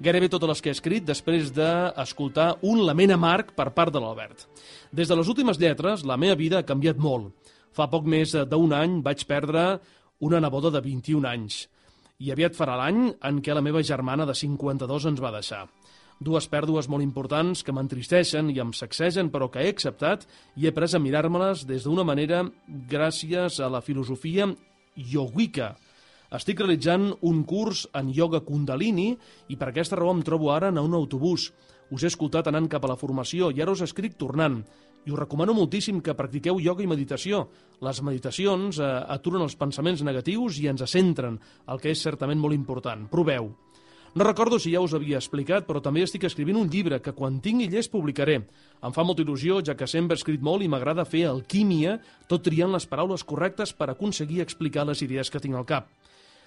Gairebé 0.00 0.30
totes 0.32 0.48
les 0.48 0.64
que 0.64 0.72
he 0.72 0.76
escrit 0.76 1.04
després 1.04 1.52
d'escoltar 1.56 2.54
un 2.64 2.80
lament 2.88 3.12
amarg 3.12 3.52
per 3.56 3.68
part 3.76 3.92
de 3.92 4.00
l'Albert. 4.00 4.46
Des 4.92 5.08
de 5.08 5.16
les 5.16 5.28
últimes 5.28 5.60
lletres, 5.60 6.04
la 6.08 6.16
meva 6.16 6.40
vida 6.40 6.60
ha 6.60 6.68
canviat 6.68 6.96
molt. 6.96 7.32
Fa 7.76 7.90
poc 7.92 8.08
més 8.08 8.32
d'un 8.48 8.72
any 8.72 9.00
vaig 9.04 9.26
perdre 9.28 9.68
una 10.24 10.40
neboda 10.40 10.72
de 10.72 10.80
21 10.80 11.28
anys. 11.28 11.66
I 12.24 12.32
aviat 12.32 12.56
farà 12.56 12.78
l'any 12.80 13.10
en 13.12 13.42
què 13.44 13.52
la 13.52 13.64
meva 13.64 13.84
germana 13.84 14.24
de 14.24 14.32
52 14.32 15.12
ens 15.12 15.20
va 15.20 15.36
deixar. 15.36 15.66
Dues 16.16 16.46
pèrdues 16.48 16.86
molt 16.88 17.04
importants 17.04 17.60
que 17.60 17.74
m'entristeixen 17.76 18.48
i 18.48 18.60
em 18.62 18.70
sacsegen, 18.72 19.28
però 19.28 19.50
que 19.52 19.60
he 19.60 19.68
acceptat 19.68 20.24
i 20.56 20.64
he 20.64 20.72
pres 20.72 20.94
a 20.96 21.00
mirar-me-les 21.02 21.66
des 21.68 21.84
d'una 21.84 22.06
manera 22.08 22.40
gràcies 22.88 23.60
a 23.60 23.68
la 23.68 23.82
filosofia 23.84 24.48
yogica. 24.96 25.74
Estic 26.32 26.62
realitzant 26.62 27.10
un 27.20 27.44
curs 27.44 27.84
en 27.94 28.08
yoga 28.16 28.40
kundalini 28.46 29.10
i 29.52 29.58
per 29.60 29.68
aquesta 29.70 30.00
raó 30.00 30.14
em 30.16 30.24
trobo 30.24 30.50
ara 30.54 30.72
en 30.72 30.80
un 30.80 30.96
autobús. 30.96 31.50
Us 31.92 32.02
he 32.02 32.10
escoltat 32.10 32.48
anant 32.48 32.66
cap 32.72 32.84
a 32.84 32.90
la 32.90 32.98
formació 32.98 33.52
i 33.52 33.60
ara 33.60 33.76
us 33.76 33.84
escric 33.84 34.16
tornant. 34.16 34.62
I 35.06 35.12
us 35.12 35.20
recomano 35.20 35.54
moltíssim 35.54 36.00
que 36.02 36.16
practiqueu 36.18 36.58
yoga 36.64 36.82
i 36.82 36.88
meditació. 36.90 37.44
Les 37.84 38.00
meditacions 38.02 38.80
eh, 38.80 38.88
aturen 39.14 39.44
els 39.44 39.54
pensaments 39.54 40.02
negatius 40.02 40.58
i 40.64 40.66
ens 40.72 40.82
centren, 40.90 41.38
el 41.68 41.78
que 41.78 41.92
és 41.92 42.02
certament 42.02 42.40
molt 42.40 42.56
important. 42.56 43.06
Proveu. 43.12 43.52
No 44.16 44.24
recordo 44.24 44.56
si 44.58 44.70
ja 44.72 44.80
us 44.80 44.94
havia 44.96 45.18
explicat, 45.20 45.66
però 45.68 45.82
també 45.84 46.00
estic 46.00 46.22
escrivint 46.24 46.56
un 46.56 46.70
llibre 46.72 47.02
que 47.04 47.12
quan 47.12 47.34
tingui 47.44 47.66
llest 47.68 47.90
publicaré. 47.92 48.38
Em 48.80 48.94
fa 48.96 49.04
molta 49.04 49.20
il·lusió, 49.20 49.58
ja 49.60 49.74
que 49.76 49.84
sempre 49.84 50.16
he 50.16 50.20
escrit 50.22 50.40
molt 50.40 50.64
i 50.64 50.70
m'agrada 50.72 51.04
fer 51.04 51.26
alquímia, 51.28 51.98
tot 52.24 52.46
triant 52.46 52.72
les 52.72 52.88
paraules 52.88 53.26
correctes 53.28 53.74
per 53.76 53.90
aconseguir 53.92 54.40
explicar 54.40 54.86
les 54.88 55.04
idees 55.04 55.28
que 55.28 55.42
tinc 55.44 55.60
al 55.60 55.68
cap. 55.68 55.92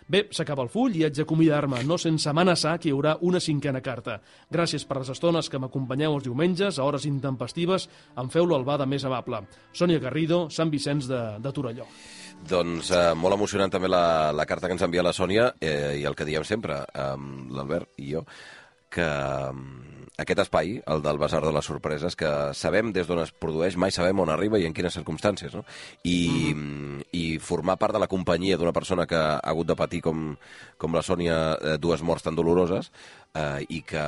Bé, 0.10 0.24
s'acaba 0.34 0.64
el 0.66 0.72
full 0.74 0.96
i 0.98 1.04
haig 1.06 1.14
d'acomiadar-me, 1.14 1.84
no 1.86 2.00
sense 2.02 2.26
amenaçar 2.32 2.80
que 2.82 2.90
hi 2.90 2.94
haurà 2.96 3.12
una 3.22 3.38
cinquena 3.38 3.84
carta. 3.86 4.16
Gràcies 4.50 4.82
per 4.90 4.98
les 4.98 5.12
estones 5.14 5.50
que 5.54 5.62
m'acompanyeu 5.62 6.16
els 6.18 6.26
diumenges, 6.26 6.80
a 6.80 6.88
hores 6.90 7.06
intempestives, 7.06 7.86
em 8.18 8.34
feu 8.34 8.50
l'albada 8.50 8.90
més 8.90 9.06
amable. 9.06 9.44
Sònia 9.78 10.02
Garrido, 10.02 10.48
Sant 10.50 10.74
Vicenç 10.74 11.06
de, 11.12 11.22
de 11.38 11.54
Torelló. 11.54 11.86
Doncs 12.48 12.94
eh, 12.96 13.12
molt 13.20 13.36
emocionant 13.36 13.72
també 13.74 13.90
la, 13.92 14.32
la 14.32 14.46
carta 14.48 14.70
que 14.70 14.78
ens 14.78 14.86
envia 14.86 15.04
la 15.06 15.14
Sònia 15.16 15.52
eh, 15.60 16.00
i 16.00 16.06
el 16.08 16.16
que 16.16 16.28
diem 16.28 16.46
sempre, 16.48 16.80
eh, 16.88 17.16
l'Albert 17.52 18.00
i 18.00 18.14
jo, 18.14 18.24
que 18.90 19.06
eh, 19.06 19.89
aquest 20.20 20.42
espai, 20.44 20.76
el 20.86 21.04
del 21.06 21.20
Basar 21.22 21.42
de 21.46 21.52
les 21.56 21.66
Sorpreses, 21.66 22.16
que 22.20 22.30
sabem 22.58 22.92
des 22.96 23.08
d'on 23.08 23.22
es 23.24 23.32
produeix, 23.32 23.78
mai 23.80 23.94
sabem 23.96 24.20
on 24.20 24.32
arriba 24.34 24.60
i 24.60 24.66
en 24.68 24.76
quines 24.76 24.96
circumstàncies, 24.98 25.56
no? 25.56 25.64
I, 26.04 26.54
mm 26.54 26.60
-hmm. 26.60 27.06
i 27.12 27.40
formar 27.40 27.78
part 27.78 27.94
de 27.94 28.00
la 28.00 28.08
companyia 28.08 28.58
d'una 28.58 28.74
persona 28.74 29.06
que 29.06 29.16
ha 29.16 29.40
hagut 29.40 29.68
de 29.68 29.76
patir 29.76 30.02
com, 30.02 30.36
com 30.78 30.94
la 30.94 31.02
Sònia 31.02 31.58
eh, 31.62 31.78
dues 31.78 32.02
morts 32.02 32.24
tan 32.24 32.36
doloroses 32.36 32.92
eh, 33.34 33.66
i 33.70 33.82
que, 33.82 34.06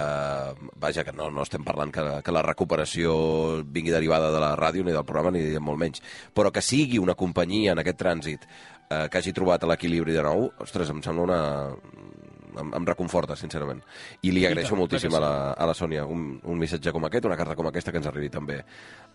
vaja, 0.75 1.03
que 1.03 1.13
no, 1.13 1.29
no 1.31 1.43
estem 1.43 1.63
parlant 1.63 1.91
que, 1.91 2.21
que 2.23 2.31
la 2.31 2.41
recuperació 2.41 3.63
vingui 3.63 3.91
derivada 3.91 4.31
de 4.31 4.39
la 4.39 4.55
ràdio 4.55 4.83
ni 4.83 4.91
del 4.91 5.05
programa 5.05 5.31
ni 5.31 5.59
molt 5.59 5.79
menys, 5.79 6.01
però 6.33 6.51
que 6.51 6.61
sigui 6.61 6.99
una 6.99 7.15
companyia 7.15 7.71
en 7.71 7.79
aquest 7.79 7.99
trànsit 8.01 8.47
eh, 8.91 9.07
que 9.09 9.17
hagi 9.17 9.33
trobat 9.33 9.63
l'equilibri 9.63 10.13
de 10.13 10.23
nou, 10.25 10.49
ostres, 10.59 10.89
em 10.89 11.01
sembla 11.01 11.23
una, 11.23 11.41
em, 12.59 12.73
em 12.77 12.85
reconforta, 12.85 13.35
sincerament. 13.35 13.81
I 14.21 14.31
li 14.31 14.45
agraeixo 14.45 14.69
tant, 14.75 14.79
moltíssim 14.79 15.13
a 15.15 15.19
la, 15.19 15.33
a 15.53 15.65
la 15.65 15.73
Sònia 15.73 16.05
un, 16.05 16.39
un 16.43 16.57
missatge 16.59 16.91
com 16.91 17.05
aquest, 17.05 17.25
una 17.25 17.37
carta 17.37 17.55
com 17.55 17.67
aquesta 17.67 17.91
que 17.91 17.97
ens 18.01 18.07
arribi 18.07 18.29
també 18.29 18.63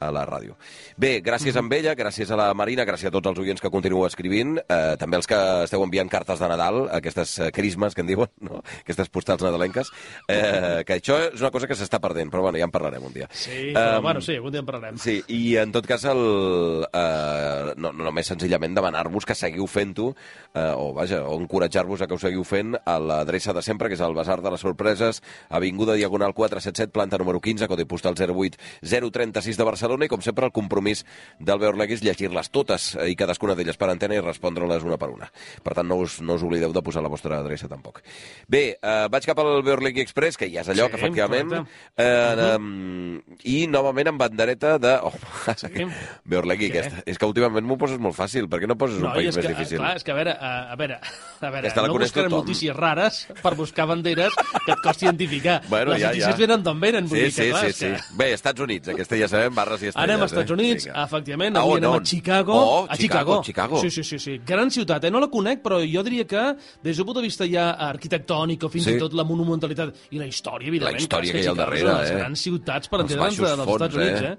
a 0.00 0.10
la 0.12 0.26
ràdio. 0.28 0.56
Bé, 0.96 1.22
gràcies 1.22 1.54
Mhm. 1.56 1.72
a 1.72 1.76
ella, 1.76 1.94
gràcies 1.96 2.30
a 2.30 2.36
la 2.36 2.52
Marina, 2.54 2.84
gràcies 2.84 3.08
a 3.08 3.10
tots 3.10 3.26
els 3.28 3.38
oients 3.38 3.60
que 3.60 3.70
continueu 3.70 4.04
escrivint, 4.06 4.58
eh, 4.68 4.96
també 4.98 5.16
els 5.16 5.26
que 5.26 5.38
esteu 5.64 5.82
enviant 5.82 6.08
cartes 6.08 6.38
de 6.38 6.48
Nadal, 6.48 6.88
aquestes 6.92 7.38
eh, 7.38 7.50
crismes 7.52 7.94
que 7.94 8.02
en 8.02 8.06
diuen, 8.06 8.28
no? 8.40 8.62
aquestes 8.80 9.08
postals 9.08 9.42
nadalenques, 9.42 9.90
eh, 10.28 10.82
que 10.86 11.00
això 11.00 11.16
és 11.32 11.40
una 11.40 11.50
cosa 11.50 11.66
que 11.66 11.74
s'està 11.74 11.98
perdent, 12.00 12.30
però 12.30 12.42
bueno, 12.42 12.58
ja 12.58 12.64
en 12.64 12.70
parlarem 12.70 13.02
un 13.04 13.12
dia. 13.12 13.28
Sí, 13.32 13.72
però, 13.72 13.96
Em, 13.96 14.02
bueno, 14.02 14.20
sí, 14.20 14.36
algun 14.36 14.52
dia 14.52 14.60
en 14.60 14.66
parlarem. 14.66 14.98
Sí, 14.98 15.22
i 15.28 15.56
en 15.56 15.72
tot 15.72 15.86
cas, 15.86 16.04
el, 16.04 16.86
eh, 16.92 17.72
no, 17.76 17.92
no 17.92 18.04
només 18.04 18.26
senzillament 18.26 18.74
demanar-vos 18.76 19.24
que 19.26 19.34
seguiu 19.34 19.66
fent-ho, 19.66 20.10
eh, 20.54 20.72
o 20.76 20.92
vaja, 20.94 21.22
o 21.24 21.38
encoratjar-vos 21.40 22.02
a 22.02 22.06
que 22.06 22.14
ho 22.14 22.18
seguiu 22.20 22.44
fent 22.44 22.76
a 22.84 22.98
l'adreça 23.26 23.52
de 23.52 23.62
sempre, 23.62 23.90
que 23.90 23.96
és 23.98 24.02
el 24.04 24.14
Basar 24.14 24.38
de 24.42 24.50
les 24.54 24.62
Sorpreses, 24.62 25.20
Avinguda 25.50 25.96
Diagonal 25.98 26.32
477, 26.34 26.92
planta 26.94 27.18
número 27.18 27.40
15, 27.42 27.66
codi 27.66 27.84
postal 27.84 28.14
08 28.14 28.58
036 28.86 29.58
de 29.58 29.66
Barcelona, 29.66 30.06
i 30.06 30.12
com 30.12 30.22
sempre 30.22 30.46
el 30.46 30.54
compromís 30.54 31.02
del 31.40 31.58
Beorlegui 31.58 31.98
és 31.98 32.04
llegir-les 32.06 32.50
totes 32.54 32.92
eh, 32.94 33.08
i 33.10 33.16
cadascuna 33.18 33.56
d'elles 33.58 33.76
per 33.76 33.90
antena 33.90 34.14
i 34.14 34.22
respondre-les 34.22 34.86
una 34.86 34.98
per 35.00 35.10
una. 35.10 35.28
Per 35.64 35.74
tant, 35.74 35.88
no 35.88 35.98
us, 36.04 36.20
no 36.22 36.38
us 36.38 36.44
oblideu 36.46 36.72
de 36.72 36.82
posar 36.86 37.02
la 37.02 37.10
vostra 37.10 37.40
adreça 37.40 37.68
tampoc. 37.68 38.02
Bé, 38.48 38.64
eh, 38.78 38.96
vaig 39.10 39.26
cap 39.26 39.42
al 39.42 39.62
Beorlegui 39.66 40.04
Express, 40.04 40.38
que 40.38 40.50
ja 40.52 40.62
és 40.62 40.70
allò 40.70 40.86
Sí, 40.86 40.94
que 40.94 41.02
efectivament... 41.02 41.56
Eh, 41.96 42.56
um, 42.56 43.18
I 43.48 43.56
novament 43.70 44.12
amb 44.12 44.20
bandereta 44.20 44.76
de... 44.82 44.94
Oh, 45.02 45.12
sí. 45.58 45.88
Beorlegui, 46.28 46.70
Què? 46.70 46.84
aquesta. 46.84 47.02
És 47.08 47.18
que 47.18 47.28
últimament 47.28 47.66
m'ho 47.66 47.78
poses 47.80 47.98
molt 48.02 48.16
fàcil. 48.18 48.46
Per 48.50 48.60
què 48.62 48.70
no 48.70 48.76
poses 48.78 49.00
un 49.02 49.08
i 49.10 49.14
país 49.14 49.32
és 49.32 49.40
més 49.40 49.48
que, 49.48 49.54
difícil? 49.54 49.80
Clar, 49.80 49.94
és 49.98 50.06
que 50.06 50.14
a 50.14 50.18
veure, 50.18 50.36
a, 50.36 50.52
a 50.72 50.78
veure, 50.78 51.00
a 51.40 51.52
veure 51.54 51.72
no 51.86 51.98
buscarem 51.98 52.30
tothom. 52.30 52.44
notícies 52.44 52.76
rares, 52.76 53.15
mapes 53.24 53.42
per 53.42 53.54
buscar 53.56 53.86
banderes 53.88 54.32
que 54.64 54.72
et 54.72 54.80
costi 54.82 55.06
identificar. 55.06 55.62
Bueno, 55.68 55.92
Les 55.92 56.00
ja, 56.02 56.08
notícies 56.08 56.34
ja. 56.34 56.36
venen 56.36 56.62
d'on 56.62 56.80
venen, 56.80 57.08
Sí, 57.08 57.14
dir 57.14 57.24
que, 57.24 57.30
sí, 57.30 57.48
clar, 57.50 57.64
sí, 57.66 57.72
sí. 57.72 57.86
que... 57.86 58.16
Bé, 58.16 58.32
Estats 58.36 58.60
Units, 58.60 58.88
aquesta 58.92 59.16
ja 59.20 59.28
sabem, 59.28 59.54
barres 59.54 59.82
i 59.82 59.88
estrelles. 59.90 60.04
Anem 60.10 60.22
als 60.26 60.32
Estats 60.32 60.50
eh? 60.50 60.54
Units, 60.54 60.84
Vinga. 60.86 61.04
efectivament, 61.04 61.56
Ah, 61.56 61.60
avui 61.60 61.72
on, 61.72 61.78
anem 61.84 61.90
on? 61.96 62.02
a 62.02 62.04
Chicago. 62.06 62.52
Oh, 62.56 62.86
a 62.88 62.96
Chicago, 62.96 63.42
Chicago. 63.44 63.80
Sí, 63.80 63.90
sí, 63.90 64.04
sí, 64.04 64.18
sí. 64.18 64.40
Gran 64.46 64.70
ciutat, 64.70 65.04
eh? 65.04 65.10
No 65.10 65.20
la 65.20 65.28
conec, 65.28 65.62
però 65.62 65.80
jo 65.80 66.02
diria 66.02 66.26
que 66.26 66.44
des 66.82 66.96
d'un 66.96 67.06
punt 67.06 67.16
de 67.16 67.22
vista 67.22 67.46
ja 67.48 67.70
arquitectònic 67.88 68.64
o 68.64 68.68
fins 68.68 68.84
Sí. 68.86 68.94
i 68.96 68.98
tot 68.98 69.12
la 69.14 69.24
monumentalitat 69.24 69.94
i 70.10 70.18
la 70.18 70.26
història, 70.26 70.68
evidentment. 70.68 70.94
La 70.98 71.02
història 71.02 71.30
és 71.30 71.32
que 71.32 71.42
hi 71.42 71.46
ha 71.46 71.50
al 71.50 71.56
darrere, 71.56 71.88
de 71.88 71.98
les 72.02 72.10
eh? 72.10 72.14
grans 72.20 72.40
ciutats 72.40 72.88
per 72.88 73.00
entendre'ns 73.00 73.36
dels 73.36 73.60
Estats 73.68 73.94
Units, 73.96 74.20
eh? 74.20 74.32
eh? 74.32 74.38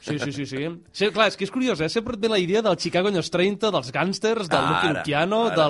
Sí, 0.00 0.18
sí, 0.18 0.32
sí, 0.32 0.46
sí. 0.46 0.68
sí. 0.92 1.10
Clar, 1.14 1.28
és 1.30 1.38
que 1.38 1.46
és 1.48 1.52
curiós, 1.54 1.80
eh? 1.84 1.90
Sempre 1.92 2.16
et 2.16 2.22
ve 2.22 2.30
la 2.32 2.40
idea 2.42 2.62
del 2.64 2.78
Chicago 2.80 3.10
anys 3.12 3.30
30, 3.32 3.72
dels 3.74 3.92
gàngsters, 3.94 4.50
del 4.52 4.64
Lucky 4.70 4.90
Ara, 4.90 5.00
Luciano, 5.00 5.42
de 5.54 5.68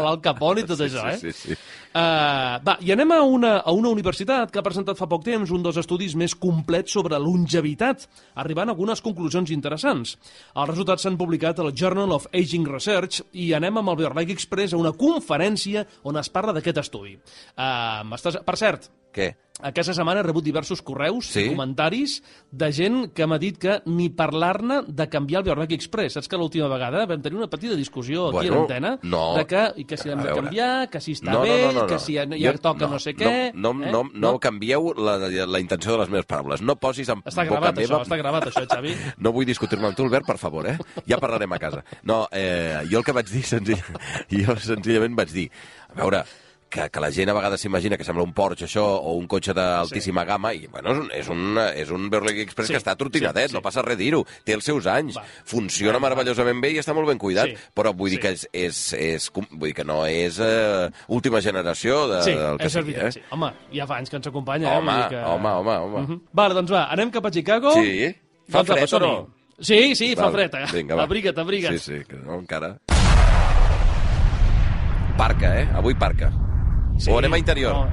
l'Al 0.00 0.20
Capone 0.24 0.64
i 0.64 0.68
tot 0.68 0.80
Sí, 0.80 0.88
això, 0.90 1.06
eh? 1.10 1.18
sí, 1.20 1.32
sí, 1.32 1.54
sí. 1.54 1.58
Uh, 1.94 2.58
va, 2.66 2.72
i 2.82 2.90
anem 2.90 3.12
a 3.14 3.20
una, 3.22 3.52
a 3.62 3.70
una 3.70 3.92
universitat 3.94 4.50
que 4.50 4.58
ha 4.58 4.64
presentat 4.66 4.98
fa 4.98 5.06
poc 5.06 5.22
temps 5.28 5.52
un 5.54 5.62
dels 5.62 5.76
estudis 5.78 6.16
més 6.18 6.34
complets 6.34 6.90
sobre 6.96 7.20
longevitat, 7.22 8.08
arribant 8.42 8.72
a 8.72 8.74
algunes 8.74 9.02
conclusions 9.04 9.52
interessants. 9.54 10.16
Els 10.56 10.72
resultats 10.72 11.06
s'han 11.06 11.20
publicat 11.20 11.62
al 11.62 11.70
Journal 11.70 12.16
of 12.16 12.26
Aging 12.34 12.66
Research 12.66 13.22
i 13.38 13.52
anem 13.54 13.78
amb 13.78 13.94
el 13.94 14.00
Biorlike 14.02 14.34
Express 14.34 14.74
a 14.74 14.82
una 14.82 14.90
conferència 14.98 15.86
on 16.02 16.18
es 16.18 16.32
parla 16.34 16.56
d'aquest 16.56 16.82
estudi. 16.82 17.14
Uh, 17.54 18.02
estàs... 18.18 18.42
Per 18.42 18.58
cert, 18.58 18.90
Què? 19.14 19.30
aquesta 19.64 19.92
setmana 19.94 20.18
he 20.20 20.24
rebut 20.26 20.42
diversos 20.44 20.80
correus 20.82 21.28
Sí? 21.30 21.44
i 21.46 21.50
comentaris 21.52 22.16
de 22.50 22.66
gent 22.74 22.96
que 23.14 23.24
m'ha 23.30 23.38
dit 23.38 23.56
que 23.56 23.76
ni 23.86 24.08
parlar-ne 24.12 24.80
de 24.88 25.06
canviar 25.08 25.38
el 25.40 25.44
Biorlike 25.46 25.76
Express. 25.78 26.16
Saps 26.18 26.26
que 26.28 26.36
l'última 26.36 26.66
vegada 26.68 27.04
vam 27.06 27.22
tenir 27.22 27.38
una 27.38 27.46
petita 27.48 27.76
discussió 27.78 28.26
aquí 28.26 28.34
Bueno, 28.50 28.54
a 28.54 28.58
l'antena 28.58 28.90
no. 29.06 29.22
de 29.38 29.46
que, 29.46 29.62
i 29.80 29.84
que 29.88 29.96
si 29.96 30.10
l'hem 30.10 30.20
de 30.26 30.34
canviar, 30.34 30.90
que 30.90 31.00
si 31.00 31.14
està 31.14 31.30
No, 31.32 31.38
no, 31.38 31.46
bé, 31.46 31.54
no, 31.62 31.70
no, 31.72 31.80
no. 31.82 31.86
que 31.86 32.00
si 32.02 32.16
ja, 32.18 32.26
ja 32.26 32.52
Jo- 32.52 32.58
toca 32.66 32.88
no, 32.90 32.98
sé 32.98 33.14
què... 33.14 33.52
No, 33.54 33.72
no, 33.72 33.86
eh? 33.86 33.92
no, 33.94 34.02
no 34.12 34.34
canvieu 34.42 34.92
la, 34.98 35.16
la 35.46 35.60
intenció 35.62 35.92
de 35.94 35.98
les 36.02 36.10
meves 36.10 36.26
paraules. 36.26 36.60
No 36.60 36.74
posis 36.76 37.08
en 37.14 37.22
Està 37.22 37.46
boca 37.46 37.54
gravat, 37.54 37.78
meva... 37.78 37.86
això, 37.94 38.02
està 38.02 38.18
gravat, 38.20 38.50
això, 38.50 38.66
Xavi. 38.74 38.94
No 39.24 39.32
vull 39.32 39.46
discutir-me 39.46 39.86
amb 39.86 39.96
tu, 39.96 40.02
Albert, 40.04 40.26
per 40.26 40.36
favor, 40.42 40.66
eh? 40.66 40.76
Ja 41.08 41.22
parlarem 41.22 41.54
a 41.54 41.62
casa. 41.62 41.84
No, 42.02 42.24
eh, 42.34 42.82
jo 42.90 42.98
el 42.98 43.04
que 43.06 43.14
vaig 43.16 43.30
dir, 43.30 43.46
senzill... 43.46 43.80
jo 44.34 44.58
senzillament 44.58 45.14
vaig 45.16 45.30
dir, 45.32 45.48
a 45.94 46.02
veure, 46.02 46.24
que, 46.74 46.88
que 46.90 47.00
la 47.02 47.10
gent 47.14 47.30
a 47.30 47.34
vegades 47.36 47.62
s'imagina 47.62 47.96
que 47.96 48.02
sembla 48.06 48.24
un 48.26 48.32
Porsche, 48.34 48.66
això, 48.66 48.82
o 48.82 49.12
un 49.14 49.28
cotxe 49.30 49.54
d'altíssima 49.54 50.24
sí. 50.24 50.28
gamma, 50.32 50.50
i, 50.56 50.66
bueno, 50.72 50.90
és 50.90 50.98
un, 50.98 51.10
és 51.20 51.28
un, 51.30 51.60
és 51.84 51.92
un 51.94 52.08
Berlin 52.10 52.40
Express 52.42 52.68
Sí, 52.72 52.74
que 52.74 52.80
està 52.82 52.96
trottinadet, 52.98 53.46
sí, 53.48 53.54
sí. 53.54 53.56
no 53.58 53.62
passa 53.62 53.84
res 53.86 53.98
dir-ho. 54.00 54.24
Té 54.44 54.56
els 54.58 54.66
seus 54.66 54.88
anys, 54.90 55.14
Va. 55.20 55.22
funciona 55.46 55.94
Va, 55.94 56.00
va. 56.00 56.08
meravellosament 56.08 56.60
bé 56.64 56.72
i 56.74 56.80
està 56.82 56.94
molt 56.96 57.06
ben 57.08 57.20
cuidat, 57.22 57.52
Sí, 57.52 57.70
però 57.76 57.92
vull 57.94 58.10
dir 58.10 58.18
sí. 58.18 58.22
que 58.24 58.32
és, 58.34 58.46
és, 58.52 58.80
és, 58.98 59.28
vull 59.34 59.68
dir 59.70 59.74
que 59.78 59.84
no 59.86 60.00
és 60.10 60.40
eh, 60.42 60.90
última 61.14 61.40
generació 61.44 62.08
de, 62.10 62.22
Sí, 62.26 62.34
del 62.34 62.58
que 62.58 62.66
és 62.66 62.72
sigui, 62.74 62.92
veritat, 62.92 63.06
eh? 63.06 63.12
sí. 63.20 63.24
Home, 63.30 63.52
ja 63.78 63.86
fa 63.86 64.00
anys 64.02 64.10
que 64.10 64.18
ens 64.18 64.26
acompanya, 64.32 64.72
eh? 64.74 64.78
Home, 64.82 64.90
Vull 64.92 65.02
dir 65.04 65.16
que... 65.16 65.24
home, 65.30 65.54
home, 65.62 65.76
home. 65.86 66.02
Mhm. 66.08 66.20
Vale, 66.32 66.54
doncs 66.58 66.74
va, 66.74 66.84
anem 66.90 67.10
cap 67.14 67.26
a 67.26 67.30
Chicago. 67.30 67.72
Sí? 67.78 68.10
Fa 68.50 68.64
Doncs 68.64 68.74
fred 68.74 68.98
o 68.98 69.04
no? 69.06 69.12
Sí, 69.60 69.94
sí, 69.94 70.14
fa 70.16 70.26
Val, 70.26 70.32
fred. 70.32 70.54
eh? 70.58 70.66
Vinga, 70.74 70.96
va. 70.98 71.04
Abriga't, 71.06 71.38
abriga't. 71.38 71.78
Sí, 71.78 72.00
sí, 72.00 72.04
que 72.08 72.16
no, 72.18 72.40
encara... 72.42 72.74
Parca, 75.16 75.60
eh? 75.60 75.68
Avui 75.78 75.94
parca. 75.94 76.32
Sí, 76.98 77.10
O 77.10 77.18
anem 77.18 77.32
a 77.34 77.38
interior. 77.38 77.74
No. 77.74 77.90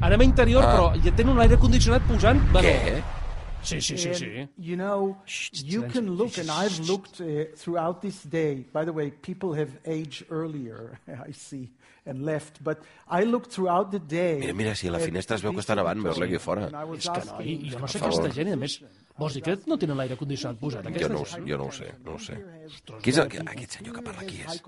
Anem 0.00 0.20
a 0.20 0.24
interior, 0.24 0.62
Ah. 0.64 0.72
però 0.72 0.92
ja 1.04 1.12
tenen 1.14 1.32
un 1.34 1.40
aire 1.40 1.56
condicionat 1.56 2.02
posant... 2.06 2.40
Bueno, 2.52 2.68
Què? 2.68 3.02
Sí, 3.62 3.80
sí, 3.80 3.96
sí, 3.98 4.08
And, 4.08 4.14
sí. 4.16 4.48
You 4.56 4.76
know, 4.76 5.16
you 5.64 5.82
can 5.92 6.16
look, 6.16 6.38
and 6.38 6.48
I've 6.48 6.78
looked 6.88 7.20
uh, 7.20 7.46
throughout 7.56 8.00
this 8.00 8.22
day. 8.22 8.64
By 8.72 8.84
the 8.84 8.92
way, 8.92 9.10
people 9.10 9.54
have 9.58 9.70
aged 9.84 10.26
earlier, 10.30 10.98
I 11.28 11.32
see, 11.32 11.70
and 12.08 12.24
left. 12.24 12.62
But 12.64 12.78
I 13.10 13.24
looked 13.24 13.52
throughout 13.52 13.90
the 13.92 14.00
day. 14.00 14.38
Mira, 14.40 14.54
mira, 14.54 14.74
si 14.74 14.88
a 14.88 14.92
la 14.92 14.98
finestra 14.98 15.36
es 15.36 15.42
veu 15.44 15.52
que 15.52 15.60
està 15.62 15.76
nevant, 15.76 16.00
veus-la 16.02 16.26
aquí 16.26 16.38
fora. 16.42 16.66
És 16.96 17.08
que 17.08 17.24
no, 17.28 17.40
i, 17.44 17.58
jo 17.70 17.78
no 17.78 17.86
sé 17.88 17.98
aquesta 18.00 18.22
favor. 18.22 18.32
gent, 18.34 18.48
i 18.48 18.52
a 18.52 18.56
més, 18.56 18.78
vols 19.18 19.34
dir 19.34 19.42
que 19.42 19.56
no 19.66 19.76
tenen 19.78 19.96
l'aire 19.98 20.16
condicionat 20.16 20.58
posat, 20.60 20.84
Jo 20.88 21.08
no, 21.08 21.22
gent? 21.24 21.26
sé, 21.34 21.40
jo 21.46 21.58
no 21.58 21.64
ho 21.68 21.72
sé, 21.72 21.92
no 22.04 22.14
ho 22.14 22.18
sé. 22.18 22.36
Qui 23.02 23.10
és 23.10 23.18
el, 23.18 23.28
que- 23.28 23.40
aquest 23.44 23.78
senyor 23.78 23.94
que 23.96 24.02
parla 24.02 24.22
aquí 24.22 24.40
és? 24.42 24.62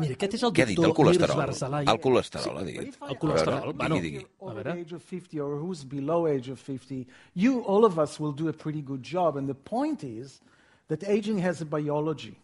Mira, 0.00 0.14
aquest 0.14 0.34
és 0.34 0.42
el 0.42 0.52
Què 0.52 0.62
ha 0.62 0.66
dit, 0.66 0.78
el 0.78 0.84
doctor 0.84 1.04
colesterol? 1.04 1.36
Barzalai. 1.44 1.86
El 1.88 2.00
colesterol, 2.00 2.58
ha 2.58 2.64
dit. 2.64 2.96
El 3.08 3.18
colesterol, 3.18 3.54
A 3.54 3.60
veure, 3.60 3.72
bueno. 3.76 3.94
digui, 3.96 4.10
digui. 4.10 4.24
A 4.40 4.44
over 4.44 4.54
veure. 4.64 4.74
the 4.74 4.80
age 4.80 4.94
of 4.94 5.02
50 5.02 5.40
or 5.40 5.56
who's 5.60 5.84
below 5.84 6.26
age 6.28 6.50
of 6.50 6.58
50, 6.60 7.06
you, 7.34 7.60
all 7.66 7.84
of 7.84 7.98
us, 7.98 8.18
will 8.20 8.32
do 8.32 8.48
a 8.48 8.52
pretty 8.52 8.82
good 8.82 9.02
job. 9.02 9.36
And 9.36 9.48
the 9.48 9.54
point 9.54 10.02
is 10.04 10.40
that 10.88 11.02
aging 11.04 11.38
has 11.44 11.60
a 11.62 11.64
biology. 11.64 12.36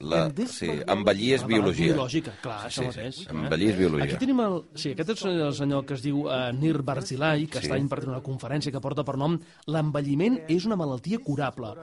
La, 0.00 0.28
sí, 0.46 0.68
envellir 0.86 1.32
és 1.34 1.42
biologia. 1.44 1.92
biològica, 1.92 2.30
clar, 2.40 2.68
això 2.68 2.84
Sí, 2.84 2.86
mateix. 2.86 3.16
sí, 3.16 3.26
envellir 3.34 3.70
és 3.72 3.78
biologia. 3.80 4.04
Aquí 4.04 4.16
tenim 4.22 4.40
el... 4.44 4.60
Sí, 4.78 4.92
aquest 4.94 5.10
és 5.10 5.24
el 5.24 5.54
senyor 5.58 5.84
que 5.88 5.94
es 5.94 6.02
diu 6.04 6.20
uh, 6.28 6.52
Nir 6.54 6.82
Barzilai, 6.86 7.48
que 7.50 7.58
Sí. 7.58 7.66
està 7.66 7.78
impartint 7.80 8.12
una 8.12 8.22
conferència 8.22 8.70
que 8.70 8.80
porta 8.80 9.02
per 9.02 9.16
nom 9.18 9.34
L'envelliment 9.66 10.38
és 10.48 10.64
una 10.66 10.76
malaltia 10.76 11.18
curable. 11.18 11.74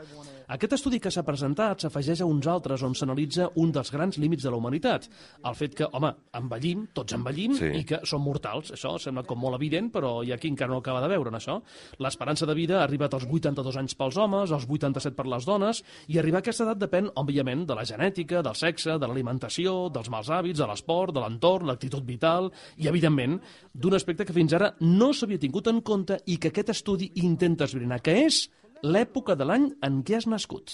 Aquest 0.47 0.75
estudi 0.77 0.99
que 1.01 1.09
s'ha 1.09 1.23
presentat 1.25 1.81
s'afegeix 1.81 2.21
a 2.21 2.25
uns 2.29 2.45
altres 2.45 2.83
on 2.85 2.93
s'analitza 2.93 3.47
un 3.61 3.71
dels 3.73 3.89
grans 3.91 4.19
límits 4.21 4.43
de 4.45 4.51
la 4.53 4.57
humanitat. 4.59 5.07
El 5.43 5.55
fet 5.57 5.73
que, 5.73 5.87
home, 5.91 6.11
envellim, 6.37 6.87
tots 6.93 7.15
envellim, 7.17 7.55
Sí. 7.57 7.71
i 7.79 7.83
que 7.83 7.99
som 8.05 8.21
mortals. 8.21 8.71
Això 8.71 8.99
sembla 8.99 9.23
com 9.25 9.39
molt 9.39 9.55
evident, 9.55 9.91
però 9.91 10.23
hi 10.23 10.31
ha 10.31 10.37
qui 10.37 10.47
encara 10.49 10.71
no 10.71 10.77
acaba 10.77 11.01
de 11.01 11.07
veure 11.07 11.29
en 11.29 11.35
això. 11.35 11.61
L'esperança 11.97 12.45
de 12.45 12.53
vida 12.53 12.79
ha 12.79 12.83
arribat 12.83 13.13
als 13.13 13.25
82 13.25 13.75
anys 13.77 13.95
pels 13.95 14.17
homes, 14.17 14.51
als 14.51 14.67
87 14.67 15.15
per 15.15 15.25
les 15.25 15.45
dones, 15.45 15.83
i 16.07 16.19
arribar 16.19 16.37
a 16.37 16.43
aquesta 16.45 16.63
edat 16.63 16.77
depèn, 16.77 17.09
òbviament, 17.15 17.65
de 17.65 17.75
la 17.75 17.85
genètica, 17.85 18.43
del 18.43 18.55
sexe, 18.55 18.99
de 18.99 19.07
l'alimentació, 19.07 19.89
dels 19.91 20.09
mals 20.09 20.29
hàbits, 20.29 20.59
de 20.59 20.67
l'esport, 20.67 21.13
de 21.13 21.21
l'entorn, 21.21 21.65
l'actitud 21.65 22.05
vital, 22.05 22.51
i, 22.77 22.87
evidentment, 22.87 23.39
d'un 23.73 23.95
aspecte 23.95 24.25
que 24.25 24.33
fins 24.33 24.53
ara 24.53 24.75
no 24.81 25.11
s'havia 25.11 25.39
tingut 25.39 25.67
en 25.67 25.81
compte 25.81 26.19
i 26.27 26.37
que 26.37 26.49
aquest 26.49 26.69
estudi 26.69 27.11
intenta 27.15 27.65
esbrinar, 27.65 28.01
que 28.01 28.25
és 28.25 28.49
l'època 28.83 29.35
de 29.35 29.45
l'any 29.45 29.69
en 29.81 30.03
què 30.03 30.17
has 30.17 30.27
nascut. 30.27 30.71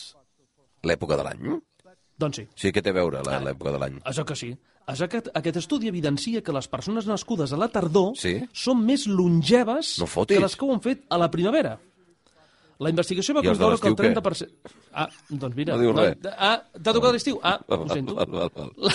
L'època 0.84 1.18
de 1.18 1.24
l'any? 1.24 1.60
Doncs 2.22 2.36
sí, 2.38 2.48
Sí, 2.56 2.72
què 2.72 2.82
té 2.82 2.90
a 2.90 2.94
veure 2.94 3.22
la- 3.26 3.40
l'època 3.42 3.72
de 3.72 3.80
l'any? 3.80 4.00
això 4.04 4.26
que 4.26 4.36
sí. 4.36 4.56
Això 4.88 5.08
que, 5.08 5.22
aquest 5.34 5.58
estudi 5.58 5.88
evidencia 5.88 6.42
que 6.42 6.52
les 6.52 6.68
persones 6.68 7.06
nascudes 7.08 7.54
a 7.54 7.58
la 7.58 7.68
tardor 7.70 8.16
Sí? 8.18 8.42
són 8.52 8.84
més 8.86 9.06
longeves 9.08 10.00
No 10.00 10.08
fotis. 10.08 10.36
que 10.38 10.42
les 10.44 10.56
que 10.56 10.66
ho 10.66 10.74
han 10.74 10.82
fet 10.82 11.06
a 11.10 11.18
la 11.18 11.30
primavera. 11.32 11.80
La 12.82 12.90
investigació 12.90 13.36
va 13.36 13.44
concloure 13.44 13.78
que 13.78 13.88
el 13.88 13.94
l'estiu, 13.94 14.10
què? 14.10 14.22
30%... 14.22 14.72
Ah, 14.94 15.08
doncs 15.30 15.56
mira... 15.56 15.76
No 15.76 15.82
diu 15.84 15.94
res. 15.94 16.18
Ah, 16.36 16.64
t'ha 16.74 16.94
tocat 16.94 17.14
l'estiu? 17.14 17.40
Ah, 17.44 17.60
ho 17.70 17.88
sento. 17.88 18.16
Val, 18.16 18.26
val, 18.28 18.50
val. 18.56 18.72
La, 18.82 18.92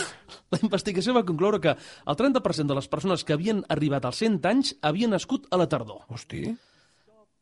la 0.50 0.58
investigació 0.60 1.14
va 1.14 1.22
concloure 1.24 1.60
que 1.60 1.70
el 1.70 2.16
30% 2.16 2.66
de 2.66 2.74
les 2.74 2.88
persones 2.88 3.22
que 3.22 3.32
havien 3.32 3.62
arribat 3.68 4.04
als 4.04 4.16
100 4.18 4.44
anys 4.44 4.74
havien 4.82 5.10
nascut 5.14 5.46
a 5.52 5.56
la 5.56 5.68
tardor. 5.68 6.02
Hosti. 6.08 6.50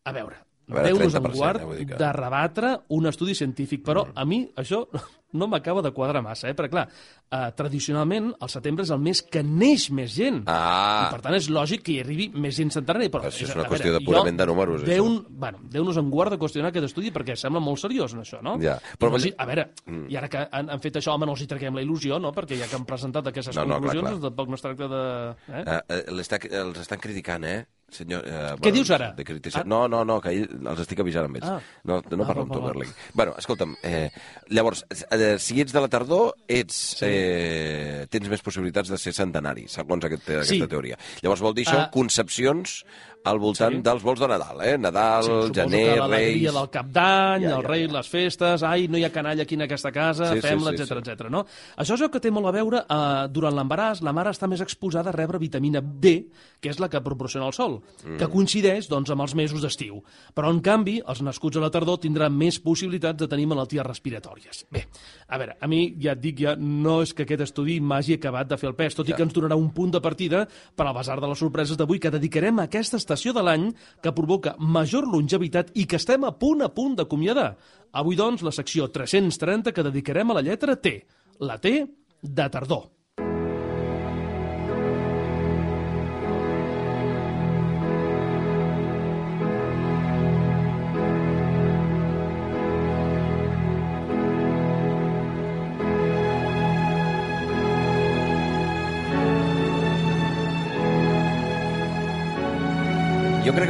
A 0.04 0.12
veure, 0.12 0.36
Déu-nos 0.66 1.14
en 1.14 1.22
30%, 1.22 1.34
guard 1.36 1.62
eh, 1.80 1.86
que- 1.86 1.96
de 2.00 2.12
rebatre 2.12 2.78
un 2.88 3.06
estudi 3.06 3.34
científic, 3.34 3.82
però 3.84 4.06
a 4.14 4.24
mi 4.24 4.46
això 4.56 4.86
no 5.34 5.48
m'acaba 5.50 5.82
de 5.82 5.90
quadrar 5.90 6.22
massa, 6.22 6.48
eh? 6.48 6.54
perquè 6.54 6.70
clar, 6.70 6.84
eh, 7.28 7.50
tradicionalment 7.58 8.28
el 8.40 8.48
setembre 8.48 8.84
és 8.86 8.90
el 8.94 9.00
mes 9.02 9.20
que 9.26 9.42
neix 9.42 9.88
més 9.90 10.12
gent. 10.14 10.44
Ah. 10.46 11.08
I 11.08 11.12
per 11.16 11.20
tant 11.24 11.34
és 11.34 11.48
lògic 11.50 11.82
que 11.82 11.92
hi 11.96 11.98
arribi 12.04 12.28
més 12.38 12.54
gent 12.56 12.70
centenària. 12.70 13.10
Però, 13.10 13.24
Això 13.26 13.42
és 13.42 13.50
una 13.50 13.64
veure, 13.64 13.72
qüestió 13.74 13.92
de 13.92 13.98
jo- 13.98 14.06
purament 14.06 14.38
de 14.38 14.46
números, 14.46 14.84
Déu, 14.86 15.04
això. 15.08 15.26
bueno, 15.28 15.58
Déu-nos 15.74 15.98
en 15.98 16.08
guard 16.08 16.30
de 16.36 16.38
qüestionar 16.38 16.70
aquest 16.70 16.86
estudi 16.86 17.10
perquè 17.10 17.34
sembla 17.36 17.60
molt 17.60 17.82
seriós 17.82 18.14
en 18.14 18.22
això, 18.22 18.40
no? 18.40 18.56
Ja, 18.62 18.78
Però 18.96 19.10
però- 19.10 19.34
a 19.36 19.44
veure, 19.50 19.68
i 20.08 20.16
ara 20.16 20.28
que 20.30 20.46
han, 20.50 20.70
han 20.70 20.80
fet 20.80 20.96
això, 21.02 21.12
home, 21.16 21.26
no 21.26 21.32
els 21.34 21.42
hi 21.42 21.46
traguem 21.50 21.74
la 21.74 21.82
il·lusió, 21.82 22.20
no? 22.22 22.32
Perquè 22.32 22.56
ja 22.62 22.68
que 22.70 22.76
han 22.76 22.86
presentat 22.86 23.26
aquestes 23.26 23.56
No, 23.56 23.62
no, 23.66 23.66
clar, 23.66 23.80
conclusions, 23.80 24.02
clar. 24.02 24.12
doncs 24.12 24.24
tampoc 24.30 24.48
no 24.48 24.54
es 24.54 24.62
tracta 24.62 24.88
de... 24.88 25.02
Eh? 25.50 25.64
Eh, 25.66 25.80
eh, 25.88 26.04
l'està- 26.14 26.40
els 26.62 26.78
estan 26.78 26.98
criticant, 27.02 27.44
eh? 27.44 27.64
Senyor, 27.94 28.24
eh, 28.26 28.54
Què 28.60 28.72
dius 28.74 28.90
ara? 28.90 29.12
De 29.14 29.22
critici... 29.26 29.60
Ah. 29.60 29.64
No, 29.70 29.84
no, 29.88 30.00
no, 30.04 30.16
que 30.20 30.32
ell, 30.34 30.48
els 30.66 30.80
estic 30.82 30.98
avisant 31.04 31.28
amb 31.28 31.38
ells. 31.38 31.46
Ah. 31.46 31.60
No, 31.86 32.00
no 32.02 32.24
Ah, 32.24 32.26
parlo 32.26 32.42
amb 32.42 32.52
tu. 32.56 32.60
Berling. 32.64 32.90
Bueno, 33.14 33.34
escolta'm, 33.38 33.76
eh, 33.86 34.08
llavors, 34.50 34.84
eh, 35.10 35.36
si 35.38 35.60
ets 35.62 35.72
de 35.76 35.80
la 35.84 35.88
tardor, 35.92 36.34
ets, 36.48 36.74
sí. 36.98 37.06
eh, 37.06 38.06
tens 38.10 38.28
més 38.32 38.42
possibilitats 38.42 38.90
de 38.90 38.98
ser 38.98 39.12
centenari, 39.14 39.68
segons 39.70 40.04
aquest, 40.10 40.28
aquesta 40.40 40.54
Sí. 40.54 40.66
teoria. 40.66 40.98
Llavors 41.22 41.40
vol 41.46 41.54
dir 41.54 41.66
això 41.68 41.84
Ah. 41.84 41.90
concepcions 41.94 42.84
al 43.24 43.38
voltant 43.40 43.74
Sí. 43.78 43.80
dels 43.82 44.02
vols 44.04 44.20
de 44.20 44.28
Nadal, 44.28 44.60
eh? 44.62 44.76
Nadal, 44.78 45.22
Sí, 45.24 45.28
suposo 45.30 45.54
gener, 45.54 45.94
que 45.94 46.00
l'alegria 46.00 46.50
Reis... 46.50 46.54
del 46.60 46.70
cap 46.70 46.86
d'any, 46.92 47.42
Ja, 47.42 47.48
ja, 47.50 47.56
el 47.56 47.64
rei, 47.64 47.86
ja. 47.86 47.92
les 47.96 48.08
festes, 48.08 48.62
ai, 48.62 48.86
no 48.88 48.98
hi 48.98 49.04
ha 49.04 49.10
canalla 49.12 49.42
aquí 49.42 49.54
en 49.56 49.62
aquesta 49.62 49.90
casa, 49.92 50.28
Sí, 50.34 50.40
sí, 50.40 50.46
fem-la, 50.46 50.70
sí, 50.76 50.82
etc 50.82 51.04
sí. 51.04 51.10
etc. 51.10 51.30
no? 51.30 51.44
Això 51.76 51.94
és 51.94 52.00
el 52.04 52.10
que 52.10 52.20
té 52.20 52.30
molt 52.30 52.46
a 52.46 52.52
veure 52.52 52.84
eh, 52.84 53.28
durant 53.32 53.54
l'embaràs, 53.56 54.02
la 54.04 54.12
mare 54.12 54.30
està 54.30 54.46
més 54.46 54.60
exposada 54.60 55.08
a 55.10 55.16
rebre 55.16 55.38
vitamina 55.38 55.80
D, 55.80 56.26
que 56.60 56.68
és 56.68 56.78
la 56.80 56.88
que 56.88 57.00
proporciona 57.00 57.46
el 57.46 57.52
sol, 57.56 57.80
mm. 58.04 58.18
que 58.18 58.28
coincideix 58.28 58.88
doncs, 58.88 59.10
amb 59.10 59.22
els 59.24 59.34
mesos 59.34 59.60
d'estiu. 59.64 60.02
Però, 60.34 60.50
en 60.52 60.60
canvi, 60.60 61.00
els 61.06 61.22
nascuts 61.22 61.56
a 61.56 61.60
la 61.64 61.70
tardor 61.70 61.98
tindran 62.00 62.32
més 62.36 62.60
possibilitats 62.60 63.18
de 63.18 63.28
tenir 63.28 63.46
malalties 63.46 63.84
respiratòries. 63.86 64.66
Bé, 64.70 64.84
a 65.28 65.38
veure, 65.38 65.56
a 65.60 65.66
mi 65.66 65.94
ja 66.00 66.12
et 66.12 66.20
dic, 66.20 66.38
ja 66.44 66.54
no 66.56 67.00
és 67.02 67.14
que 67.14 67.24
aquest 67.24 67.40
estudi 67.48 67.80
m'hagi 67.80 68.14
acabat 68.20 68.48
de 68.48 68.56
fer 68.60 68.68
el 68.68 68.74
pes, 68.76 68.94
tot 68.94 69.06
Ja. 69.08 69.14
i 69.14 69.16
que 69.16 69.22
ens 69.22 69.32
donarà 69.34 69.56
un 69.56 69.70
punt 69.72 69.90
de 69.92 70.00
partida 70.00 70.46
per 70.76 70.86
al 70.86 70.94
basar 70.94 71.20
de 71.20 71.26
les 71.28 71.38
sorpreses 71.38 71.76
d'avui 71.76 71.98
que 71.98 72.10
dedicarem 72.10 72.58
a 72.60 72.64
aquesta 72.64 72.96
estació 73.14 73.32
de 73.32 73.44
l'any 73.46 73.68
que 74.02 74.12
provoca 74.14 74.56
major 74.58 75.06
longevitat 75.06 75.70
i 75.78 75.86
que 75.86 76.00
estem 76.02 76.26
a 76.26 76.34
punt 76.34 76.66
a 76.66 76.70
punt 76.74 76.98
d'acomiadar. 76.98 77.54
Avui, 77.94 78.18
doncs, 78.18 78.42
la 78.42 78.52
secció 78.52 78.90
330 78.90 79.72
que 79.72 79.86
dedicarem 79.86 80.30
a 80.30 80.40
la 80.40 80.42
lletra 80.42 80.74
T. 80.76 80.98
La 81.40 81.60
T 81.62 81.78
de 82.20 82.48
tardor. 82.50 82.90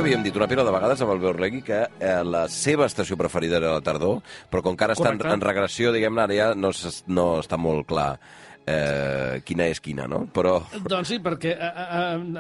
Havíem 0.05 0.23
dit 0.23 0.37
una 0.37 0.47
pila 0.51 0.65
de 0.67 0.73
vegades 0.75 1.01
amb 1.05 1.13
el 1.15 1.21
Beurlegui 1.23 1.63
que 1.65 1.81
eh, 1.99 2.15
la 2.25 2.45
seva 2.53 2.87
estació 2.91 3.17
preferida 3.21 3.57
era 3.61 3.73
la 3.79 3.83
tardor, 3.85 4.21
però 4.53 4.63
com 4.63 4.77
que 4.77 4.85
ara 4.87 4.95
està 4.97 5.09
en, 5.11 5.19
Correcte. 5.19 5.35
en 5.41 5.45
regressió, 5.49 5.93
diguem-ne, 5.95 6.23
ara 6.29 6.35
ja 6.39 6.49
no, 6.55 6.71
s- 6.77 7.03
no 7.09 7.39
està 7.41 7.57
molt 7.61 7.87
clar 7.89 8.19
eh, 8.67 9.41
quina 9.45 9.67
és 9.69 9.81
quina, 9.81 10.07
no? 10.09 10.25
Però... 10.33 10.57
Doncs 10.89 11.09
sí, 11.13 11.19
perquè 11.23 11.53
eh, 11.53 11.71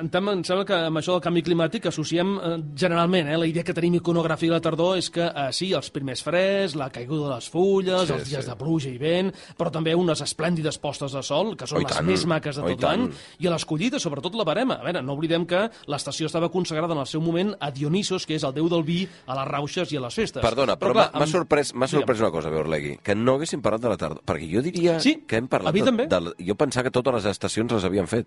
em, 0.00 0.08
tem- 0.12 0.30
em 0.32 0.42
sembla 0.46 0.64
que 0.68 0.76
amb 0.88 1.00
això 1.00 1.14
del 1.16 1.22
canvi 1.24 1.42
climàtic 1.44 1.86
associem 1.90 2.34
eh, 2.38 2.54
generalment, 2.80 3.28
eh, 3.28 3.36
la 3.40 3.46
idea 3.50 3.64
que 3.66 3.74
tenim 3.76 3.94
iconografia 3.98 4.50
de 4.52 4.56
la 4.56 4.62
tardor 4.64 4.96
és 4.98 5.10
que 5.12 5.24
eh, 5.26 5.48
sí, 5.52 5.72
els 5.76 5.90
primers 5.94 6.22
freds, 6.24 6.76
la 6.80 6.90
caiguda 6.94 7.28
de 7.28 7.34
les 7.34 7.48
fulles, 7.52 8.06
Sí, 8.08 8.12
els 8.16 8.28
dies 8.30 8.44
sí. 8.44 8.50
de 8.50 8.56
pluja 8.60 8.90
i 8.90 8.98
vent, 9.00 9.32
però 9.58 9.70
també 9.74 9.94
unes 9.94 10.20
esplèndides 10.24 10.78
postes 10.82 11.12
de 11.12 11.22
sol, 11.22 11.54
que 11.56 11.66
són 11.68 11.78
Oh, 11.82 11.86
les 11.86 11.96
tant. 11.96 12.06
més 12.08 12.24
maques 12.30 12.56
de 12.56 12.62
Oh, 12.64 12.68
tot 12.72 12.82
l'any, 12.88 13.06
tant. 13.08 13.20
i 13.44 13.46
a 13.48 13.54
les 13.54 13.64
collites, 13.68 14.02
sobretot 14.02 14.34
la 14.34 14.44
barema. 14.44 14.74
A 14.80 14.84
veure, 14.84 15.02
no 15.02 15.12
oblidem 15.18 15.44
que 15.46 15.68
l'estació 15.90 16.26
estava 16.26 16.48
consagrada 16.50 16.94
en 16.94 17.00
el 17.00 17.06
seu 17.06 17.20
moment 17.20 17.54
a 17.60 17.70
Dionisos, 17.70 18.24
que 18.26 18.34
és 18.38 18.44
el 18.44 18.54
déu 18.54 18.68
del 18.72 18.82
vi, 18.84 19.02
a 19.26 19.34
les 19.36 19.48
rauxes 19.48 19.92
i 19.92 19.96
a 19.96 20.00
les 20.00 20.14
festes. 20.14 20.42
Perdona, 20.42 20.76
però, 20.78 20.92
clar, 20.92 21.10
m'ha 21.12 21.24
amb- 21.26 21.30
sorprès, 21.32 21.72
sorprès 21.90 22.20
una 22.20 22.30
cosa, 22.30 22.50
Beurlegui, 22.50 22.98
que 23.02 23.14
no 23.14 23.34
haguéssim 23.36 23.60
parlat 23.62 23.82
de 23.82 23.88
la 23.92 23.96
tardor, 24.00 24.22
perquè 24.24 24.48
jo 24.50 24.62
diria 24.62 24.98
Sí, 25.00 25.22
que 25.26 25.36
hem 25.36 25.48
parlat 25.48 25.68
a 25.68 25.72
de, 25.74 25.82
també. 25.84 26.06
De, 26.20 26.34
jo 26.46 26.54
pensava 26.56 26.84
que 26.88 26.94
totes 26.94 27.14
les 27.18 27.26
estacions 27.32 27.72
les 27.72 27.84
havien 27.84 28.06
fet. 28.10 28.26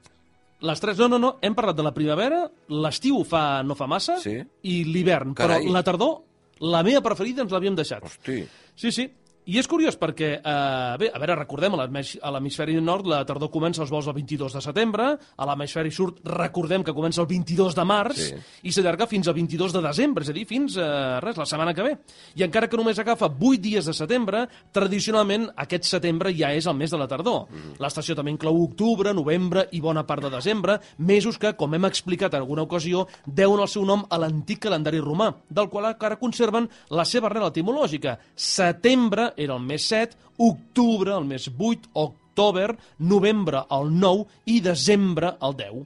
Les 0.66 0.80
tres, 0.82 0.98
no, 0.98 1.08
no, 1.08 1.20
no, 1.22 1.36
hem 1.42 1.54
parlat 1.54 1.76
de 1.78 1.84
la 1.86 1.94
primavera, 1.94 2.48
l'estiu 2.70 3.24
fa 3.24 3.62
no 3.64 3.76
fa 3.78 3.86
massa, 3.88 4.18
Sí. 4.24 4.40
i 4.64 4.84
l'hivern, 4.88 5.36
però 5.38 5.60
la 5.72 5.84
tardor, 5.86 6.24
la 6.66 6.82
meva 6.84 7.02
preferida 7.06 7.44
ens 7.44 7.52
l'havíem 7.54 7.76
deixat. 7.78 8.04
Hosti, 8.04 8.40
Sí, 8.76 8.92
sí. 8.92 9.08
I 9.48 9.56
és 9.62 9.68
curiós 9.72 9.96
perquè, 9.96 10.42
eh, 10.44 10.96
bé, 11.00 11.08
a 11.14 11.20
veure, 11.20 11.36
recordem, 11.40 11.74
a 11.74 11.78
l'hemis- 11.86 12.18
a 12.22 12.30
l'hemisferi 12.32 12.74
nord 12.82 13.06
la 13.08 13.24
tardor 13.26 13.50
comença 13.50 13.82
els 13.82 13.90
vols 13.90 14.08
el 14.08 14.14
22 14.14 14.52
de 14.54 14.60
setembre, 14.62 15.06
a 15.38 15.46
l'hemisferi 15.46 15.90
sud 15.90 16.20
recordem 16.26 16.84
que 16.84 16.92
comença 16.94 17.22
el 17.22 17.28
22 17.28 17.74
de 17.74 17.86
març 17.86 18.16
Sí. 18.18 18.36
i 18.64 18.72
s'allarga 18.74 19.08
fins 19.08 19.26
al 19.28 19.34
22 19.36 19.72
de 19.72 19.82
desembre, 19.82 20.24
és 20.26 20.30
a 20.30 20.34
dir, 20.34 20.46
fins, 20.46 20.76
eh, 20.76 21.20
res, 21.22 21.38
la 21.38 21.46
setmana 21.46 21.74
que 21.74 21.82
ve. 21.82 21.98
I 22.36 22.44
encara 22.44 22.68
que 22.68 22.76
només 22.76 23.00
agafa 23.00 23.30
8 23.40 23.62
dies 23.62 23.86
de 23.86 23.94
setembre, 23.94 24.50
tradicionalment 24.74 25.50
aquest 25.56 25.84
setembre 25.86 26.34
ja 26.36 26.52
és 26.54 26.66
el 26.68 26.76
mes 26.76 26.92
de 26.92 26.98
la 26.98 27.08
tardor. 27.08 27.48
L'estació 27.80 28.16
també 28.16 28.32
inclou 28.32 28.62
octubre, 28.64 29.14
novembre 29.14 29.70
i 29.72 29.80
bona 29.80 30.06
part 30.06 30.24
de 30.24 30.30
desembre, 30.30 30.80
mesos 30.98 31.38
que, 31.38 31.54
com 31.56 31.74
hem 31.74 31.86
explicat 31.86 32.34
en 32.34 32.42
alguna 32.42 32.64
ocasió, 32.64 33.08
deuen 33.26 33.62
el 33.62 33.68
seu 33.70 33.86
nom 33.86 34.06
a 34.10 34.18
l'antic 34.18 34.60
calendari 34.60 35.00
romà, 35.00 35.34
del 35.50 35.70
qual 35.70 35.86
encara 35.86 36.18
conserven 36.20 36.70
la 36.90 37.06
seva 37.06 37.28
arrel 37.28 37.48
etimològica. 37.48 38.18
Setembre 38.36 39.34
era 39.38 39.56
el 39.56 39.64
mes 39.64 39.86
7, 39.88 40.18
octubre 40.38 41.14
el 41.16 41.26
mes 41.26 41.50
8, 41.58 41.90
october, 41.94 42.76
novembre 43.00 43.64
el 43.72 43.94
9 44.00 44.26
i 44.46 44.60
desembre 44.62 45.36
el 45.42 45.56
10. 45.58 45.86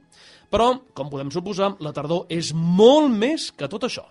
Però, 0.51 0.71
com 0.93 1.07
podem 1.11 1.29
suposar, 1.31 1.75
la 1.79 1.93
tardor 1.95 2.25
és 2.27 2.51
molt 2.55 3.13
més 3.15 3.51
que 3.55 3.69
tot 3.71 3.87
això. 3.87 4.03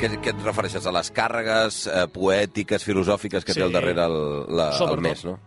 què, 0.00 0.10
què 0.20 0.32
et 0.34 0.44
refereixes? 0.44 0.86
A 0.86 0.92
les 0.94 1.10
càrregues 1.16 1.84
eh, 1.88 2.04
poètiques, 2.12 2.84
filosòfiques 2.84 3.44
que 3.46 3.54
Sí. 3.54 3.60
té 3.60 3.66
al 3.66 3.72
darrere 3.72 4.04
el, 4.04 4.18
la, 4.56 4.70
el 4.88 5.00
mes, 5.00 5.24
no? 5.24 5.38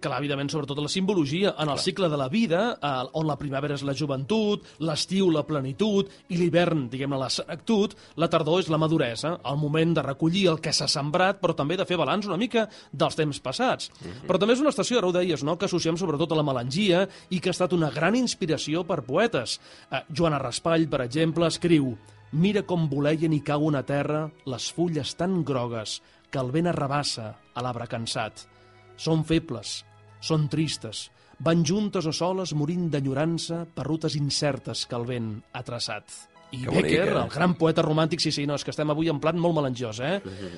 Clar, 0.00 0.16
evidentment, 0.16 0.48
sobretot 0.48 0.78
la 0.80 0.88
simbologia 0.88 1.50
en 1.60 1.68
el 1.68 1.78
cicle 1.78 2.08
de 2.08 2.16
la 2.16 2.30
vida, 2.32 2.60
eh, 2.80 3.08
on 3.20 3.26
la 3.28 3.36
primavera 3.36 3.74
és 3.76 3.82
la 3.84 3.92
joventut, 3.92 4.64
l'estiu 4.80 5.28
la 5.28 5.42
plenitud 5.44 6.08
i 6.32 6.38
l'hivern, 6.40 6.86
diguem-ne, 6.88 7.18
la 7.20 7.28
senectut, 7.28 7.96
la 8.16 8.30
tardor 8.32 8.62
és 8.62 8.70
la 8.72 8.78
maduresa, 8.80 9.34
el 9.44 9.58
moment 9.60 9.92
de 9.98 10.04
recollir 10.06 10.46
el 10.48 10.60
que 10.64 10.72
s'ha 10.72 10.88
sembrat, 10.88 11.40
però 11.42 11.52
també 11.56 11.76
de 11.76 11.84
fer 11.84 11.98
balanç 12.00 12.30
una 12.30 12.38
mica 12.40 12.64
dels 12.92 13.18
temps 13.18 13.42
passats. 13.44 13.90
Però 14.26 14.38
també 14.40 14.56
és 14.56 14.62
una 14.64 14.72
estació, 14.72 14.98
ara 14.98 15.10
ho 15.10 15.12
deies, 15.12 15.44
no?, 15.44 15.58
que 15.58 15.68
associem 15.68 16.00
sobretot 16.00 16.32
a 16.32 16.40
la 16.40 16.46
melangia 16.48 17.06
i 17.28 17.40
que 17.40 17.52
ha 17.52 17.56
estat 17.56 17.76
una 17.76 17.90
gran 17.90 18.16
inspiració 18.16 18.86
per 18.88 19.02
poetes. 19.04 19.58
Eh, 19.90 20.00
Joana 20.08 20.40
Raspall, 20.40 20.88
per 20.88 21.02
exemple, 21.04 21.46
escriu 21.46 21.92
Mira 22.32 22.62
com 22.62 22.88
voleien 22.88 23.32
i 23.34 23.42
cauen 23.42 23.74
a 23.74 23.82
terra 23.82 24.28
les 24.46 24.70
fulles 24.72 25.16
tan 25.18 25.42
grogues 25.44 25.98
que 26.30 26.38
el 26.38 26.52
vent 26.54 26.70
arrabassa 26.70 27.34
a 27.52 27.64
l'arbre 27.66 27.88
cansat. 27.90 28.46
Són 28.96 29.24
febles, 29.26 29.80
són 30.20 30.48
tristes, 30.52 31.08
van 31.40 31.64
juntes 31.64 32.06
o 32.06 32.12
soles 32.12 32.52
morint 32.52 32.90
d'enyorança 32.92 33.64
per 33.74 33.86
rutes 33.88 34.16
incertes 34.18 34.84
que 34.86 34.98
el 34.98 35.06
vent 35.08 35.32
ha 35.52 35.62
traçat. 35.64 36.30
I 36.50 36.64
Que 36.64 36.66
bonic, 36.66 36.82
Becker, 36.82 37.08
eh? 37.08 37.20
el 37.22 37.28
gran 37.30 37.52
poeta 37.54 37.82
romàntic, 37.82 38.20
sí, 38.20 38.32
sí, 38.34 38.44
no, 38.46 38.56
és 38.58 38.64
que 38.66 38.72
estem 38.72 38.90
avui 38.90 39.08
en 39.08 39.20
plan 39.22 39.38
molt 39.38 39.54
melangiós, 39.54 40.00
eh? 40.02 40.16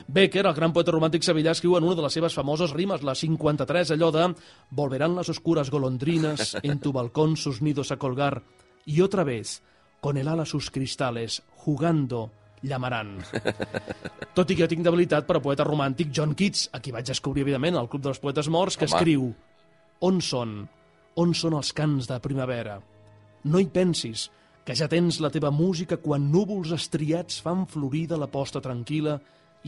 Becker, 0.09 0.46
el 0.48 0.55
gran 0.57 0.72
poeta 0.72 0.94
romàntic 0.94 1.25
sevillà, 1.27 1.53
escriu 1.53 1.77
en 1.77 1.85
una 1.85 1.98
de 1.98 2.05
les 2.07 2.16
seves 2.16 2.33
famoses 2.33 2.72
rimes, 2.72 3.05
la 3.05 3.14
53, 3.14 3.92
allò 3.92 4.09
de 4.11 4.31
«Volverán 4.70 5.14
las 5.14 5.29
oscuras 5.29 5.70
golondrinas 5.70 6.57
en 6.62 6.81
tu 6.81 6.92
balcón 6.92 7.37
sus 7.37 7.61
nidos 7.61 7.92
a 7.92 7.98
colgar 7.98 8.42
y 8.87 9.03
otra 9.03 9.22
vez, 9.22 9.62
con 10.01 10.16
el 10.16 10.29
ala 10.29 10.46
sus 10.46 10.70
cristales, 10.70 11.42
jugando, 11.57 12.33
llamarán». 12.62 13.18
Tot 14.35 14.48
i 14.48 14.57
que 14.57 14.64
jo 14.64 14.72
tinc 14.72 14.81
debilitat 14.81 15.29
per 15.29 15.37
a 15.37 15.44
poeta 15.44 15.68
romàntic 15.68 16.09
John 16.09 16.33
Keats, 16.33 16.70
a 16.72 16.81
qui 16.81 16.90
vaig 16.90 17.05
descobrir, 17.05 17.44
evidentment, 17.44 17.77
al 17.77 17.92
Club 17.92 18.09
dels 18.09 18.18
Poetes 18.18 18.48
Morts, 18.48 18.81
que 18.81 18.88
Home. 18.88 18.96
escriu 18.96 19.35
On 20.03 20.19
són? 20.19 20.55
On 21.23 21.35
són 21.37 21.55
els 21.55 21.71
cants 21.77 22.09
de 22.11 22.19
primavera? 22.23 22.81
No 23.47 23.61
hi 23.62 23.69
pensis, 23.71 24.29
que 24.67 24.75
ja 24.79 24.88
tens 24.91 25.21
la 25.23 25.31
teva 25.31 25.51
música 25.55 25.99
quan 26.03 26.31
núvols 26.33 26.73
estriats 26.75 27.41
fan 27.43 27.67
florida 27.71 28.19
la 28.19 28.31
posta 28.31 28.62
tranquil·la 28.65 29.19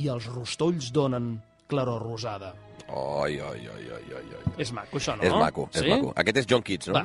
i 0.03 0.09
els 0.11 0.27
rostolls 0.31 0.91
donen 0.95 1.37
claror 1.71 2.03
rosada. 2.03 2.53
Oi, 2.89 3.39
oi, 3.41 3.69
oi, 3.75 3.85
oi, 3.97 4.09
oi, 4.19 4.25
oi. 4.39 4.55
És 4.61 4.73
maco, 4.75 4.99
això, 4.99 5.15
no? 5.19 5.23
És 5.27 5.35
maco, 5.35 5.69
és 5.73 5.85
sí? 5.85 5.93
maco. 5.93 6.11
Aquest 6.21 6.41
és 6.43 6.49
John 6.51 6.65
Keats, 6.67 6.91
no? 6.91 6.99
Va. 6.99 7.05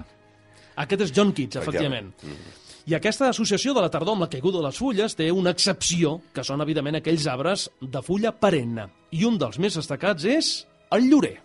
Aquest 0.86 1.06
és 1.06 1.14
John 1.16 1.34
Keats, 1.36 1.60
efectivament. 1.62 2.10
I 2.90 2.96
aquesta 2.98 3.30
associació 3.30 3.76
de 3.78 3.84
la 3.84 3.92
tardor 3.94 4.18
amb 4.18 4.26
la 4.26 4.30
caiguda 4.32 4.58
de 4.58 4.66
les 4.66 4.80
fulles 4.82 5.14
té 5.18 5.30
una 5.30 5.54
excepció, 5.54 6.16
que 6.34 6.46
són, 6.46 6.64
evidentment, 6.66 6.98
aquells 6.98 7.28
arbres 7.30 7.68
de 7.82 8.02
fulla 8.06 8.34
perenne. 8.34 8.88
I 9.14 9.26
un 9.30 9.38
dels 9.38 9.62
més 9.62 9.78
destacats 9.78 10.26
és 10.26 10.52
el 10.96 11.06
llorer. 11.12 11.36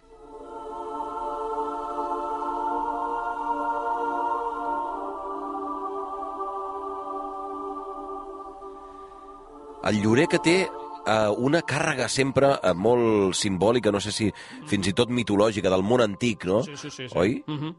El 9.85 10.01
llorer 10.03 10.27
que 10.33 10.39
té 10.41 10.57
eh, 10.65 11.29
una 11.37 11.61
càrrega 11.63 12.09
sempre 12.09 12.55
eh, 12.63 12.73
molt 12.75 13.35
simbòlica, 13.37 13.93
no 13.93 14.01
sé 14.01 14.13
si 14.13 14.31
fins 14.71 14.89
i 14.89 14.95
tot 14.97 15.11
mitològica, 15.13 15.71
del 15.73 15.83
món 15.85 16.01
antic, 16.05 16.47
no? 16.49 16.63
Sí, 16.65 16.77
sí, 16.77 16.91
sí. 16.91 17.09
sí. 17.09 17.19
Oi? 17.19 17.43
Uh 17.47 17.59
-huh. 17.59 17.75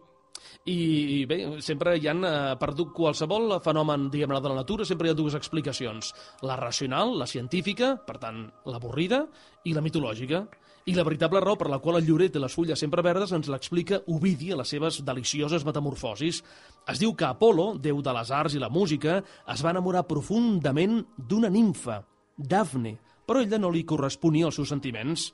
I 0.67 1.25
bé, 1.29 1.61
sempre 1.61 1.97
hi 1.97 2.07
han, 2.07 2.23
eh, 2.25 2.55
per 2.59 2.73
du- 2.73 2.91
qualsevol 2.91 3.59
fenomen, 3.61 4.09
diguem-ne, 4.09 4.41
de 4.41 4.49
la 4.49 4.55
natura, 4.55 4.85
sempre 4.85 5.07
hi 5.07 5.11
ha 5.11 5.13
dues 5.13 5.35
explicacions. 5.35 6.13
La 6.41 6.55
racional, 6.55 7.17
la 7.19 7.27
científica, 7.27 7.95
per 8.05 8.17
tant, 8.17 8.51
l'avorrida, 8.65 9.27
i 9.63 9.73
la 9.73 9.81
mitològica. 9.81 10.47
I 10.87 10.93
la 10.93 11.03
veritable 11.03 11.39
raó 11.39 11.55
per 11.57 11.67
la 11.69 11.79
qual 11.79 11.97
el 11.97 12.05
llorer 12.05 12.31
té 12.31 12.39
les 12.39 12.53
fulles 12.53 12.79
sempre 12.79 13.01
verdes 13.01 13.31
ens 13.31 13.47
l'explica 13.47 14.01
Ovidi 14.07 14.51
a 14.51 14.55
les 14.55 14.67
seves 14.69 15.03
delicioses 15.03 15.65
metamorfosis. 15.65 16.43
Es 16.85 16.99
diu 17.01 17.15
que 17.17 17.25
Apolo, 17.25 17.73
déu 17.81 18.01
de 18.05 18.13
les 18.13 18.31
arts 18.31 18.53
i 18.53 18.61
la 18.61 18.69
música, 18.69 19.17
es 19.49 19.63
va 19.65 19.71
enamorar 19.73 20.05
profundament 20.05 20.99
d'una 21.17 21.49
nimfa, 21.49 22.03
Dafne, 22.37 22.97
però 23.25 23.41
ella 23.41 23.57
no 23.57 23.71
li 23.73 23.85
corresponia 23.87 24.45
als 24.49 24.59
seus 24.59 24.69
sentiments. 24.69 25.31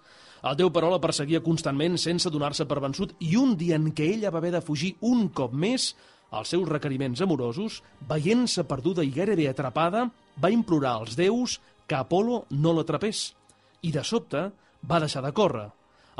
El 0.47 0.55
déu, 0.57 0.71
però, 0.73 0.89
la 0.89 1.01
perseguia 1.01 1.43
constantment 1.43 1.97
sense 1.99 2.31
donar-se 2.31 2.65
per 2.69 2.79
vençut 2.81 3.13
i 3.19 3.35
un 3.37 3.57
dia 3.59 3.75
en 3.77 3.91
què 3.93 4.07
ella 4.13 4.31
va 4.31 4.39
haver 4.39 4.53
de 4.55 4.63
fugir 4.63 4.95
un 5.01 5.27
cop 5.35 5.53
més 5.53 5.91
als 6.31 6.53
seus 6.53 6.69
requeriments 6.69 7.21
amorosos, 7.21 7.81
veient-se 8.07 8.63
perduda 8.63 9.03
i 9.03 9.11
gairebé 9.11 9.49
atrapada, 9.51 10.05
va 10.39 10.53
implorar 10.53 10.95
als 11.01 11.17
déus 11.19 11.59
que 11.85 11.99
Apolo 11.99 12.45
no 12.49 12.71
l'atrapés. 12.73 13.33
I 13.83 13.91
de 13.91 14.05
sobte 14.07 14.47
va 14.87 15.01
deixar 15.03 15.25
de 15.25 15.33
córrer. 15.35 15.67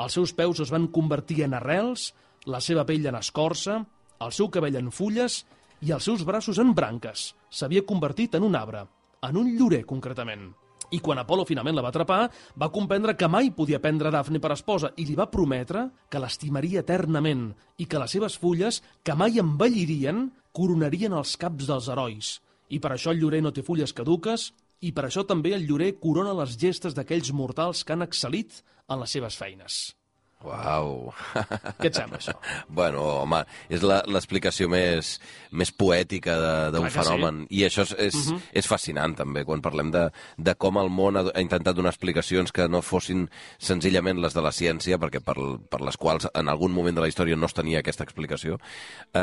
Els 0.02 0.17
seus 0.17 0.36
peus 0.36 0.60
es 0.60 0.72
van 0.74 0.89
convertir 0.91 1.46
en 1.46 1.56
arrels, 1.56 2.12
la 2.46 2.60
seva 2.60 2.84
pell 2.86 3.08
en 3.08 3.15
escorça, 3.15 3.80
el 4.26 4.34
seu 4.36 4.50
cabell 4.54 4.78
en 4.80 4.92
fulles 4.94 5.42
i 5.82 5.92
els 5.92 6.06
seus 6.06 6.26
braços 6.28 6.60
en 6.62 6.74
branques. 6.78 7.32
S'havia 7.50 7.86
convertit 7.88 8.36
en 8.38 8.46
un 8.48 8.56
arbre, 8.56 8.86
en 9.22 9.38
un 9.38 9.54
llorer 9.58 9.84
concretament. 9.90 10.52
I 10.92 11.00
quan 11.00 11.22
Apolo 11.22 11.46
finalment 11.48 11.78
la 11.78 11.84
va 11.86 11.90
atrapar, 11.94 12.26
va 12.60 12.72
comprendre 12.74 13.16
que 13.16 13.30
mai 13.32 13.52
podia 13.56 13.80
prendre 13.80 14.12
Dafne 14.12 14.42
per 14.44 14.52
esposa 14.52 14.92
i 15.00 15.06
li 15.08 15.16
va 15.16 15.30
prometre 15.32 15.86
que 16.12 16.20
l'estimaria 16.20 16.84
eternament 16.84 17.46
i 17.80 17.88
que 17.88 18.02
les 18.02 18.12
seves 18.12 18.36
fulles, 18.38 18.82
que 19.04 19.16
mai 19.16 19.40
envellirien, 19.40 20.26
coronarien 20.52 21.16
els 21.16 21.38
caps 21.40 21.70
dels 21.70 21.88
herois. 21.88 22.34
I 22.76 22.82
per 22.84 22.92
això 22.96 23.16
el 23.16 23.24
llorer 23.24 23.40
no 23.46 23.54
té 23.56 23.64
fulles 23.64 23.96
caduques 23.96 24.52
i 24.82 24.92
per 24.92 25.08
això 25.08 25.24
també 25.28 25.56
el 25.56 25.64
llorer 25.70 25.94
corona 26.04 26.36
les 26.42 26.58
gestes 26.60 26.98
d'aquells 26.98 27.32
mortals 27.32 27.86
que 27.86 27.96
han 27.96 28.04
excel·lit 28.04 28.60
en 28.90 29.00
les 29.00 29.16
seves 29.16 29.38
feines. 29.40 29.82
Uau. 30.44 31.12
Què 31.80 31.90
et 31.92 31.96
sembla, 31.98 32.18
això? 32.18 32.34
Bueno, 32.82 33.02
home, 33.22 33.44
és 33.70 33.84
la- 33.86 34.02
l'explicació 34.10 34.68
més, 34.72 35.20
més 35.52 35.72
poètica 35.72 36.36
de- 36.40 36.72
d'un 36.74 36.88
fenomen. 36.90 37.44
I 37.50 37.64
això 37.68 37.84
és, 37.86 37.92
és, 38.10 38.16
Mhm. 38.32 38.40
és 38.62 38.68
fascinant, 38.68 39.16
també, 39.16 39.44
quan 39.46 39.62
parlem 39.62 39.92
de, 39.92 40.08
de 40.38 40.56
com 40.56 40.78
el 40.82 40.90
món 40.90 41.18
ha, 41.18 41.26
ha 41.36 41.42
intentat 41.42 41.76
donar 41.76 41.92
explicacions 41.94 42.52
que 42.52 42.68
no 42.68 42.82
fossin 42.82 43.30
senzillament 43.60 44.18
les 44.20 44.34
de 44.34 44.42
la 44.42 44.52
ciència, 44.52 44.98
perquè 44.98 45.22
per, 45.22 45.36
per 45.70 45.82
les 45.82 45.98
quals 45.98 46.28
en 46.34 46.50
algun 46.50 46.72
moment 46.74 46.96
de 46.96 47.02
la 47.02 47.08
història 47.12 47.36
no 47.36 47.46
es 47.46 47.54
tenia 47.54 47.80
aquesta 47.80 48.04
explicació. 48.04 48.58
Eh, 49.14 49.20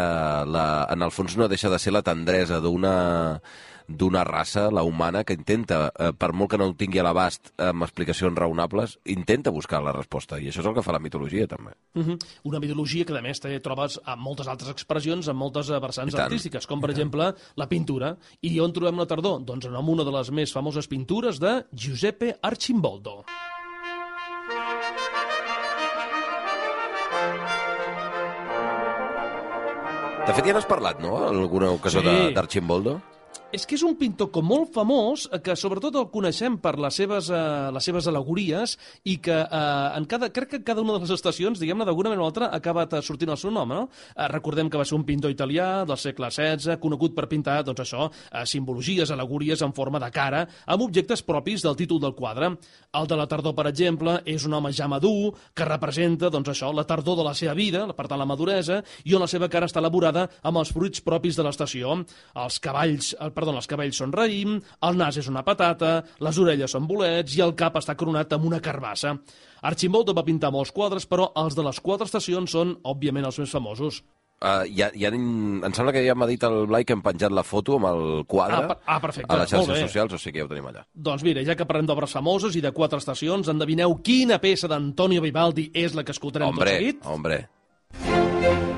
la, 0.46 0.86
en 0.90 1.02
el 1.02 1.10
fons 1.10 1.36
no 1.36 1.48
deixa 1.48 1.68
de 1.70 1.78
ser 1.78 1.92
la 1.92 2.02
tendresa 2.02 2.60
d'una 2.60 3.40
d'una 3.88 4.22
raça, 4.24 4.70
la 4.70 4.82
humana, 4.84 5.24
que 5.24 5.32
intenta, 5.32 5.92
eh, 5.98 6.12
per 6.12 6.32
molt 6.32 6.50
que 6.52 6.58
no 6.60 6.66
ho 6.68 6.74
tingui 6.76 7.00
a 7.00 7.06
l'abast 7.06 7.52
amb 7.56 7.82
explicacions 7.82 8.36
raonables, 8.38 8.98
intenta 9.06 9.50
buscar 9.50 9.82
la 9.82 9.92
resposta. 9.96 10.38
I 10.38 10.48
això 10.50 10.60
és 10.60 10.66
el 10.66 10.74
que 10.74 10.82
fa 10.84 10.92
la 10.92 11.00
mitologia, 11.00 11.46
també. 11.46 11.72
Uh 11.94 12.02
-huh. 12.04 12.18
Una 12.44 12.60
mitologia 12.60 13.04
que, 13.04 13.16
a 13.16 13.22
més, 13.22 13.40
també 13.40 13.60
trobes 13.60 13.98
a 14.04 14.14
moltes 14.16 14.46
altres 14.46 14.70
expressions 14.70 15.26
en 15.28 15.36
moltes 15.36 15.70
eh, 15.70 15.80
tant. 15.80 16.14
artístiques, 16.20 16.66
com, 16.66 16.80
per 16.80 16.90
exemple, 16.90 17.34
la 17.56 17.68
pintura. 17.68 18.16
I 18.42 18.60
on 18.60 18.72
trobem 18.72 18.96
la 18.96 19.06
tardor? 19.06 19.40
Doncs 19.42 19.66
en 19.66 19.74
una 19.74 20.04
de 20.04 20.10
les 20.10 20.30
més 20.30 20.52
famoses 20.52 20.86
pintures 20.86 21.38
de 21.40 21.64
Giuseppe 21.72 22.36
Arcimboldo. 22.42 23.24
De 30.26 30.34
fet, 30.34 30.44
ja 30.44 30.52
n'has 30.52 30.66
parlat, 30.68 31.00
no?, 31.00 31.14
en 31.30 31.38
alguna 31.40 31.70
ocasió 31.70 32.02
Sí. 32.02 32.34
d'Archimboldo? 32.34 33.00
És 33.48 33.62
que 33.64 33.78
és 33.78 33.82
un 33.86 33.94
pintor 33.96 34.28
com 34.28 34.44
molt 34.44 34.74
famós, 34.74 35.22
eh, 35.32 35.38
que 35.40 35.54
sobretot 35.56 35.94
el 35.96 36.10
coneixem 36.12 36.58
per 36.60 36.74
les 36.76 36.92
seves, 37.00 37.30
eh, 37.32 37.70
les 37.72 37.86
seves 37.88 38.06
alegories 38.10 38.74
i 39.08 39.14
que 39.24 39.32
eh, 39.40 39.96
en 39.96 40.04
cada, 40.04 40.28
crec 40.28 40.50
que 40.50 40.56
en 40.58 40.64
cada 40.66 40.82
una 40.82 40.98
de 40.98 41.06
les 41.06 41.14
estacions, 41.14 41.56
diguem-ne, 41.56 41.86
d'alguna 41.88 42.10
manera 42.10 42.26
o 42.26 42.28
altra, 42.28 42.50
ha 42.52 42.58
acabat 42.60 42.98
sortint 43.00 43.32
el 43.32 43.38
seu 43.40 43.50
nom, 43.50 43.72
no? 43.72 43.86
Eh, 43.88 44.26
recordem 44.28 44.68
que 44.68 44.76
va 44.76 44.84
ser 44.84 44.98
un 44.98 45.06
pintor 45.08 45.32
italià 45.32 45.86
del 45.88 45.96
segle 45.96 46.28
XVI, 46.28 46.76
conegut 46.82 47.14
per 47.16 47.24
pintar, 47.30 47.62
doncs 47.64 47.80
això, 47.86 48.10
eh, 48.10 48.44
simbologies, 48.44 49.14
alegories 49.16 49.64
en 49.64 49.72
forma 49.72 49.98
de 49.98 50.10
cara, 50.12 50.44
amb 50.66 50.84
objectes 50.84 51.24
propis 51.24 51.64
del 51.64 51.76
títol 51.80 52.02
del 52.04 52.14
quadre. 52.14 52.52
El 52.92 53.08
de 53.08 53.16
la 53.16 53.26
tardor, 53.26 53.56
per 53.56 53.66
exemple, 53.72 54.18
és 54.26 54.44
un 54.44 54.58
home 54.60 54.74
ja 54.76 54.90
madur, 54.92 55.32
que 55.54 55.64
representa, 55.64 56.28
doncs 56.28 56.52
això, 56.52 56.68
la 56.74 56.84
tardor 56.84 57.16
de 57.16 57.24
la 57.24 57.32
seva 57.32 57.56
vida, 57.56 57.86
per 57.96 58.10
tant, 58.12 58.20
la 58.20 58.28
maduresa, 58.28 58.82
i 59.08 59.16
on 59.16 59.24
la 59.24 59.26
seva 59.26 59.48
cara 59.48 59.64
està 59.64 59.80
elaborada 59.80 60.28
amb 60.42 60.60
els 60.60 60.76
fruits 60.76 61.00
propis 61.00 61.40
de 61.40 61.48
l'estació. 61.48 61.96
Els 62.36 62.60
cavalls, 62.60 63.14
el, 63.18 63.32
perdó, 63.38 63.54
els 63.54 63.70
cabells 63.70 64.02
són 64.02 64.12
raïm, 64.12 64.58
el 64.90 64.98
nas 64.98 65.16
és 65.22 65.30
una 65.30 65.44
patata, 65.46 66.02
les 66.26 66.38
orelles 66.42 66.74
són 66.74 66.90
bolets 66.90 67.38
i 67.38 67.42
el 67.46 67.54
cap 67.58 67.78
està 67.78 67.94
coronat 67.96 68.34
amb 68.34 68.50
una 68.50 68.58
carbassa. 68.60 69.14
Archimboldo 69.62 70.14
va 70.14 70.26
pintar 70.26 70.50
molts 70.54 70.74
quadres, 70.74 71.06
però 71.06 71.30
els 71.38 71.54
de 71.56 71.62
les 71.66 71.78
quatre 71.80 72.06
estacions 72.10 72.50
són, 72.50 72.76
òbviament, 72.86 73.26
els 73.30 73.38
més 73.42 73.50
famosos. 73.54 74.02
Uh, 74.38 74.62
ja, 74.70 74.86
ja, 74.94 75.08
em 75.10 75.72
sembla 75.74 75.90
que 75.96 76.04
ja 76.06 76.14
m'ha 76.14 76.28
dit 76.30 76.44
el 76.46 76.60
Blai 76.70 76.84
que 76.86 76.94
hem 76.94 77.00
penjat 77.02 77.32
la 77.34 77.42
foto 77.42 77.74
amb 77.74 77.88
el 77.90 78.04
quadre 78.30 78.60
Ah, 78.60 78.68
per- 78.68 78.76
ah, 78.86 79.00
perfecte, 79.02 79.26
a 79.34 79.40
les 79.40 79.50
molt 79.52 79.66
xarxes 79.66 79.74
bé. 79.82 79.88
socials, 79.88 80.12
o 80.14 80.18
sigui 80.22 80.36
que 80.36 80.44
ja 80.44 80.46
ho 80.46 80.52
tenim 80.52 80.68
allà. 80.70 80.84
Doncs 80.94 81.24
mira, 81.26 81.42
ja 81.42 81.56
que 81.58 81.66
parlem 81.66 81.86
d'obres 81.90 82.14
famoses 82.14 82.54
i 82.54 82.62
de 82.62 82.70
quatre 82.70 83.02
estacions, 83.02 83.50
endevineu 83.50 83.96
quina 83.98 84.38
peça 84.38 84.70
d'Antonio 84.70 85.20
Vivaldi 85.26 85.72
és 85.74 85.98
la 85.98 86.04
que 86.06 86.14
escoltarem 86.14 86.52
tot 86.52 86.54
Hombre, 86.54 86.76
seguit? 86.78 87.02
hombre. 87.10 87.48
La 87.98 88.77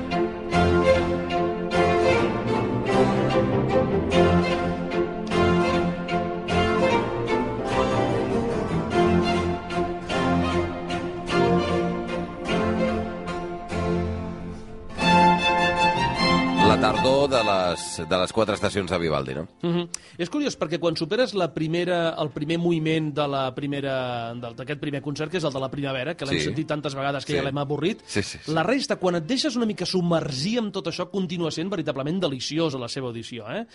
les, 17.51 18.01
de 18.09 18.17
les 18.21 18.33
quatre 18.33 18.55
estacions 18.55 18.89
de 18.91 18.97
Vivaldi, 18.99 19.33
no? 19.35 19.47
Mm 19.61 19.69
-hmm. 19.75 19.89
És 20.17 20.29
curiós 20.29 20.57
perquè 20.59 20.79
quan 20.79 20.95
superes 20.95 21.33
la 21.33 21.53
primera, 21.53 22.15
el 22.19 22.29
primer 22.29 22.57
moviment 22.57 23.13
de 23.13 23.27
la 23.27 23.53
primera 23.55 24.33
del- 24.33 24.55
d'aquest 24.55 24.79
primer 24.79 25.01
concert, 25.01 25.31
que 25.31 25.37
és 25.37 25.43
el 25.43 25.53
de 25.53 25.59
la 25.59 25.69
primavera, 25.69 26.15
que 26.15 26.25
l'hem 26.25 26.37
Sí. 26.39 26.45
sentit 26.45 26.67
tantes 26.67 26.93
vegades 26.95 27.25
que 27.25 27.33
Sí. 27.33 27.37
ja 27.39 27.43
l'hem 27.43 27.57
avorrit, 27.57 28.01
Sí, 28.05 28.21
sí, 28.23 28.37
sí. 28.43 28.51
la 28.51 28.63
resta, 28.63 28.95
quan 28.97 29.15
et 29.15 29.25
deixes 29.25 29.55
una 29.55 29.65
mica 29.65 29.85
submergir 29.85 30.59
amb 30.59 30.71
tot 30.73 30.87
això, 30.87 31.09
continua 31.09 31.51
sent 31.51 31.69
veritablement 31.69 32.19
deliciosa 32.21 32.77
la 32.77 32.87
seva 32.87 33.07
audició. 33.07 33.45
Eh? 33.51 33.65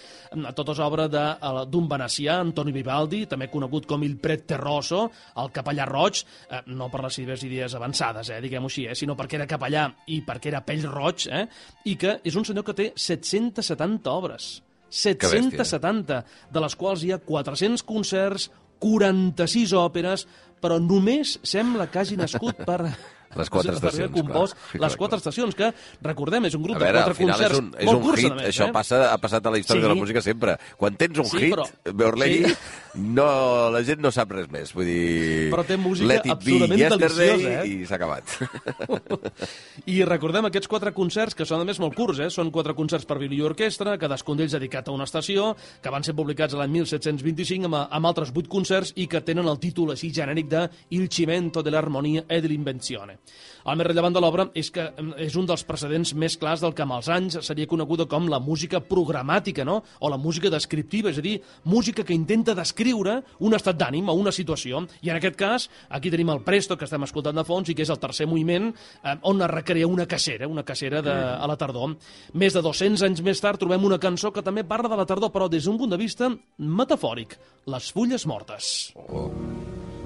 Tot 0.54 0.68
és 0.68 0.78
obra 0.78 1.08
d'un 1.08 1.88
venecià, 1.88 2.40
Antoni 2.40 2.72
Vivaldi, 2.72 3.26
també 3.26 3.48
conegut 3.50 3.86
com 3.86 4.02
il 4.02 4.18
Prete 4.18 4.56
Rosso, 4.56 5.10
el 5.36 5.50
capellà 5.52 5.84
roig, 5.86 6.24
eh, 6.50 6.62
no 6.66 6.88
per 6.90 7.02
les 7.02 7.14
seves 7.14 7.42
idees 7.42 7.74
avançades, 7.74 8.28
eh, 8.30 8.40
diguem-ho 8.40 8.66
així, 8.66 8.86
eh, 8.86 8.94
sinó 8.94 9.14
perquè 9.16 9.34
era 9.34 9.46
capellà 9.46 9.94
i 10.06 10.22
perquè 10.22 10.46
era 10.48 10.64
pell 10.64 10.82
roig, 10.84 11.26
eh, 11.30 11.46
i 11.84 11.96
que 11.96 12.20
és 12.24 12.34
un 12.34 12.44
senyor 12.44 12.64
que 12.64 12.74
té 12.74 12.92
770 13.66 14.10
obres. 14.14 14.62
770, 14.88 16.22
de 16.54 16.60
les 16.62 16.76
quals 16.78 17.02
hi 17.04 17.12
ha 17.12 17.18
400 17.18 17.82
concerts, 17.86 18.48
46 18.80 19.72
òperes, 19.76 20.26
però 20.62 20.78
només 20.80 21.38
sembla 21.46 21.88
que 21.90 22.02
hagi 22.02 22.16
nascut 22.20 22.64
per... 22.66 22.80
Les 23.36 23.50
quatre 23.52 23.74
estacions, 23.76 24.12
compost 24.14 24.54
clar. 24.70 24.80
les 24.86 24.94
quatre 24.96 25.18
estacions, 25.18 25.52
que, 25.58 25.66
recordem, 26.00 26.46
és 26.48 26.54
un 26.56 26.62
grup 26.62 26.76
A 26.78 26.78
de 26.78 26.84
veure, 26.86 27.00
al 27.02 27.04
quatre 27.10 27.16
final 27.18 27.34
és 27.34 27.42
concerts 27.42 27.58
un, 27.58 27.66
és 27.82 27.88
molt 27.90 28.06
un 28.06 28.16
hit, 28.22 28.34
més, 28.38 28.46
això 28.52 28.68
eh? 28.68 28.72
passa, 28.72 29.00
ha 29.12 29.18
passat 29.20 29.44
a 29.44 29.52
la 29.52 29.58
història 29.60 29.82
Sí. 29.82 29.84
de 29.84 29.90
la 29.90 29.96
música 29.98 30.22
sempre. 30.24 30.54
Quan 30.78 30.96
tens 30.96 31.18
un 31.20 31.26
Sí, 31.28 31.42
hit, 31.42 31.52
però- 31.56 31.66
Beorlegui, 31.92 32.44
Sí. 32.46 32.54
no, 32.96 33.26
la 33.72 33.82
gent 33.86 34.00
no 34.02 34.10
sap 34.14 34.32
res 34.34 34.48
més. 34.52 34.72
Vull 34.76 34.88
dir, 34.88 35.48
Però 35.52 35.64
té 35.66 35.76
música 35.80 36.18
absolutament 36.32 36.96
deliciosa, 36.96 37.52
eh? 37.52 37.64
i 37.68 37.88
s'ha 37.88 37.98
acabat. 37.98 38.36
I 39.94 39.98
recordem 40.08 40.48
aquests 40.48 40.70
quatre 40.70 40.92
concerts, 40.96 41.36
que 41.36 41.46
són 41.48 41.62
a 41.62 41.68
més 41.68 41.80
molt 41.82 41.96
curts, 41.98 42.22
eh? 42.24 42.30
són 42.32 42.52
quatre 42.54 42.76
concerts 42.78 43.08
per 43.08 43.18
violí 43.20 43.40
i 43.40 43.46
orquestra, 43.46 43.96
cadascun 44.00 44.40
d'ells 44.40 44.56
dedicat 44.56 44.88
a 44.88 44.96
una 44.96 45.08
estació, 45.08 45.52
que 45.82 45.92
van 45.92 46.06
ser 46.06 46.16
publicats 46.18 46.56
l'any 46.58 46.72
1725 46.78 47.70
amb, 47.70 47.80
amb 47.84 48.12
altres 48.12 48.32
vuit 48.34 48.48
concerts 48.50 48.94
i 48.96 49.08
que 49.10 49.22
tenen 49.26 49.48
el 49.50 49.60
títol 49.62 49.92
així 49.94 50.12
genèric 50.14 50.48
de 50.52 50.66
Il 50.96 51.10
cimento 51.12 51.62
dell'armonia 51.62 52.24
e 52.28 52.40
dell'invenzione. 52.40 53.20
El 53.66 53.78
més 53.78 53.86
rellevant 53.88 54.14
de 54.14 54.20
l'obra 54.22 54.46
és 54.54 54.68
que 54.70 54.84
em, 55.00 55.08
és 55.24 55.34
un 55.38 55.46
dels 55.48 55.64
precedents 55.66 56.12
més 56.14 56.36
clars 56.38 56.62
del 56.62 56.74
que 56.76 56.84
amb 56.84 56.94
els 56.96 57.08
anys 57.10 57.38
seria 57.46 57.66
coneguda 57.66 58.06
com 58.10 58.28
la 58.30 58.38
música 58.38 58.78
programàtica, 58.78 59.64
no? 59.66 59.80
o 59.98 60.10
la 60.12 60.18
música 60.20 60.52
descriptiva, 60.52 61.10
és 61.10 61.18
a 61.18 61.24
dir, 61.24 61.34
música 61.64 62.04
que 62.06 62.14
intenta 62.14 62.54
descriure 62.54 63.18
un 63.42 63.58
estat 63.58 63.78
d'ànim 63.80 64.12
o 64.12 64.14
una 64.14 64.32
situació. 64.34 64.84
I 65.02 65.10
en 65.10 65.18
aquest 65.18 65.38
cas, 65.40 65.68
aquí 65.90 66.12
tenim 66.14 66.30
el 66.30 66.44
Presto, 66.46 66.76
que 66.78 66.86
estem 66.86 67.02
escoltant 67.08 67.36
de 67.40 67.46
fons, 67.48 67.70
i 67.70 67.74
que 67.74 67.82
és 67.82 67.90
el 67.90 68.00
tercer 68.02 68.28
moviment, 68.30 68.70
eh, 69.02 69.16
on 69.26 69.42
es 69.42 69.50
recrea 69.50 69.90
una 69.90 70.06
cacera, 70.06 70.46
una 70.46 70.62
cacera 70.62 71.02
de, 71.02 71.12
a 71.12 71.50
la 71.50 71.58
tardor. 71.58 71.96
Més 72.38 72.54
de 72.54 72.62
200 72.62 73.02
anys 73.08 73.22
més 73.26 73.42
tard 73.42 73.60
trobem 73.60 73.84
una 73.84 73.98
cançó 73.98 74.30
que 74.30 74.46
també 74.46 74.62
parla 74.64 74.92
de 74.92 75.00
la 75.02 75.08
tardor, 75.08 75.34
però 75.34 75.50
des 75.50 75.66
d'un 75.66 75.78
punt 75.80 75.90
de 75.90 75.98
vista 76.00 76.30
metafòric, 76.58 77.34
les 77.66 77.92
fulles 77.92 78.26
mortes. 78.30 78.92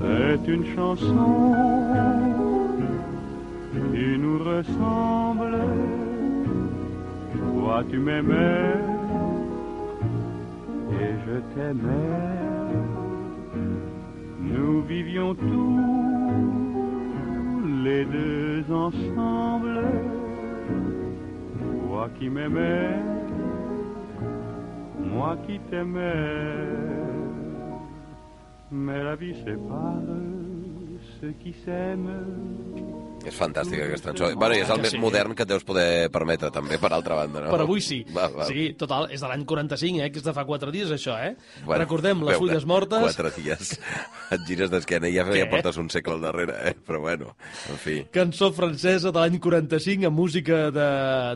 C'est 0.01 0.49
une 0.49 0.65
chanson 0.75 2.40
qui 3.73 4.19
nous 4.19 4.39
ressemble. 4.39 5.59
Toi, 7.33 7.85
tu 7.91 7.99
m'aimais 7.99 8.75
et 11.01 11.13
je 11.27 11.37
t'aimais. 11.55 12.41
Nous 14.41 14.83
vivions 14.83 15.35
tous 15.35 15.81
les 17.85 18.05
deux 18.05 18.65
ensemble. 18.73 19.81
Toi 21.87 22.09
qui 22.19 22.29
m'aimais, 22.29 22.99
moi 25.15 25.37
qui 25.47 25.61
t'aimais. 25.71 26.41
Mais 28.73 29.03
la 29.03 29.17
vie 29.17 29.35
sépare 29.45 30.01
ceux 31.21 31.33
qui 31.43 31.53
s'aiment. 31.65 33.10
És 33.21 33.37
fantàstica 33.37 33.85
aquesta 33.85 34.11
cançó. 34.11 34.31
Bueno, 34.39 34.57
i 34.57 34.63
és 34.65 34.71
el 34.73 34.81
més 34.81 34.95
sí. 34.95 35.01
modern 35.01 35.35
que 35.37 35.45
et 35.45 35.51
deus 35.51 35.65
poder 35.67 36.09
permetre, 36.13 36.49
també, 36.55 36.79
per 36.81 36.93
altra 36.97 37.19
banda, 37.19 37.43
no? 37.45 37.51
Per 37.53 37.61
avui 37.67 37.83
sí. 37.85 38.01
Va, 38.17 38.29
va. 38.33 38.47
Sí, 38.49 38.71
total, 38.81 39.11
és 39.13 39.21
de 39.21 39.29
l'any 39.29 39.45
45, 39.49 40.01
eh, 40.01 40.09
que 40.13 40.23
és 40.23 40.25
de 40.25 40.35
fa 40.37 40.47
4 40.49 40.73
dies, 40.73 40.93
això, 40.95 41.19
eh? 41.21 41.35
Bueno, 41.67 41.83
Recordem 41.83 42.25
les 42.25 42.33
veure, 42.33 42.41
fulles 42.41 42.67
mortes. 42.69 43.05
Quatre 43.05 43.33
dies. 43.37 43.75
Et 44.35 44.47
gires 44.49 44.73
d'esquena 44.73 45.11
i 45.11 45.19
ja, 45.19 45.27
ja 45.37 45.49
portes 45.51 45.79
un 45.83 45.91
segle 45.93 46.17
al 46.17 46.25
darrere, 46.25 46.57
eh? 46.71 46.75
Però 46.87 47.03
bueno, 47.05 47.35
en 47.71 47.81
fi. 47.83 47.99
Cançó 48.15 48.51
francesa 48.57 49.13
de 49.13 49.21
l'any 49.21 49.41
45 49.43 50.09
amb 50.09 50.17
música 50.17 50.63
de, 50.75 50.89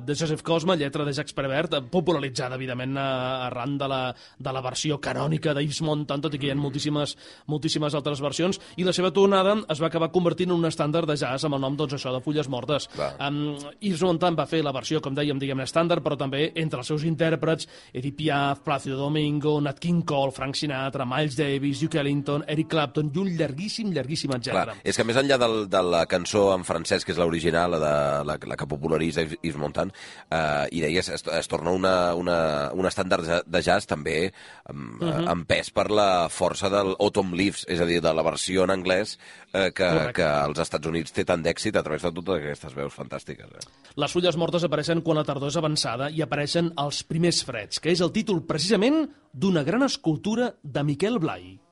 de 0.06 0.16
Joseph 0.16 0.44
Cosma, 0.46 0.78
lletra 0.80 1.04
de 1.04 1.12
Jacques 1.12 1.36
Prévert, 1.36 1.76
popularitzada, 1.92 2.56
evidentment, 2.56 2.96
arran 2.98 3.76
de 3.80 3.90
la, 3.90 4.00
de 4.38 4.56
la 4.56 4.64
versió 4.64 5.00
canònica 5.04 5.54
d'Yves 5.56 5.82
Montand, 5.84 6.24
tot 6.24 6.36
i 6.36 6.40
que 6.40 6.48
hi 6.48 6.54
ha 6.54 6.58
moltíssimes, 6.58 7.16
moltíssimes 7.50 7.96
altres 7.98 8.22
versions, 8.24 8.60
i 8.80 8.86
la 8.86 8.94
seva 8.96 9.12
tonada 9.14 9.58
es 9.68 9.82
va 9.82 9.90
acabar 9.90 10.12
convertint 10.14 10.52
en 10.52 10.58
un 10.58 10.70
estàndard 10.70 11.10
de 11.10 11.18
jazz 11.20 11.44
amb 11.44 11.58
el 11.58 11.64
nom, 11.64 11.73
doncs, 11.76 11.94
això, 11.94 12.12
de 12.14 12.20
Fulles 12.24 12.48
Mortes. 12.48 12.88
Va. 12.98 13.12
Um, 13.28 13.56
Yves 13.80 14.02
Montand 14.02 14.38
va 14.38 14.46
fer 14.46 14.62
la 14.64 14.72
versió, 14.72 15.00
com 15.00 15.14
dèiem, 15.14 15.38
diguem-ne, 15.38 15.64
estàndard, 15.64 16.02
però 16.02 16.16
també 16.16 16.52
entre 16.54 16.78
els 16.80 16.86
seus 16.86 17.04
intèrprets, 17.04 17.68
Edith 17.92 18.16
Piaf, 18.16 18.60
Plácido 18.64 18.96
Domingo, 18.96 19.60
Nat 19.60 19.78
King 19.78 20.04
Cole, 20.04 20.32
Frank 20.32 20.54
Sinatra, 20.54 21.04
Miles 21.04 21.36
Davis, 21.36 21.80
Duke 21.80 21.98
Ellington, 21.98 22.44
Eric 22.48 22.68
Clapton, 22.68 23.10
i 23.14 23.18
un 23.18 23.28
llarguíssim, 23.36 23.92
llarguíssim 23.92 24.30
Clar, 24.30 24.40
etcètera. 24.40 24.74
és 24.84 24.96
que 24.96 25.04
més 25.04 25.16
enllà 25.16 25.38
del, 25.38 25.68
de 25.68 25.82
la 25.82 26.04
cançó 26.06 26.52
en 26.54 26.64
francès, 26.64 27.04
que 27.04 27.12
és 27.12 27.18
l'original, 27.18 27.70
la, 27.70 27.78
de, 27.78 28.24
la, 28.28 28.38
la 28.52 28.56
que 28.56 28.66
popularitza 28.66 29.22
Yves 29.22 29.56
Montand, 29.56 29.92
eh, 30.30 30.66
i 30.72 30.80
deies, 30.80 31.08
es, 31.08 31.24
es 31.24 31.48
torna 31.48 31.70
una, 31.70 32.14
una, 32.14 32.70
un 32.74 32.86
estàndard 32.86 33.24
de- 33.46 33.62
jazz 33.64 33.86
també 33.86 34.30
amb, 34.68 35.00
uh 35.00 35.08
-huh. 35.08 35.28
amb 35.32 35.46
pes 35.46 35.70
per 35.70 35.90
la 35.90 36.28
força 36.28 36.68
del 36.68 36.94
Autumn 37.00 37.34
Leaves, 37.34 37.64
és 37.66 37.80
a 37.80 37.86
dir, 37.86 38.02
de 38.02 38.12
la 38.12 38.22
versió 38.22 38.64
en 38.64 38.70
anglès 38.70 39.18
eh, 39.54 39.72
que, 39.72 39.84
Correcte. 39.88 40.12
que 40.12 40.22
als 40.24 40.58
Estats 40.58 40.86
Units 40.86 41.12
té 41.12 41.24
tant 41.24 41.42
d'èxit 41.42 41.63
a 41.72 41.82
través 41.82 42.04
de 42.04 42.12
totes 42.12 42.36
aquestes 42.36 42.76
veus 42.76 42.92
fantàstiques. 42.92 43.48
Eh? 43.48 43.92
Les 43.96 44.12
fulles 44.12 44.36
mortes 44.36 44.66
apareixen 44.66 45.00
quan 45.00 45.16
la 45.16 45.24
tardor 45.24 45.48
és 45.48 45.56
avançada 45.56 46.10
i 46.12 46.20
apareixen 46.20 46.72
els 46.76 47.00
primers 47.08 47.40
freds, 47.48 47.80
que 47.80 47.94
és 47.94 48.04
el 48.04 48.12
títol 48.12 48.44
precisament 48.44 49.06
d'una 49.32 49.64
gran 49.64 49.86
escultura 49.88 50.52
de 50.62 50.84
Miquel 50.84 51.18
Blai. 51.22 51.63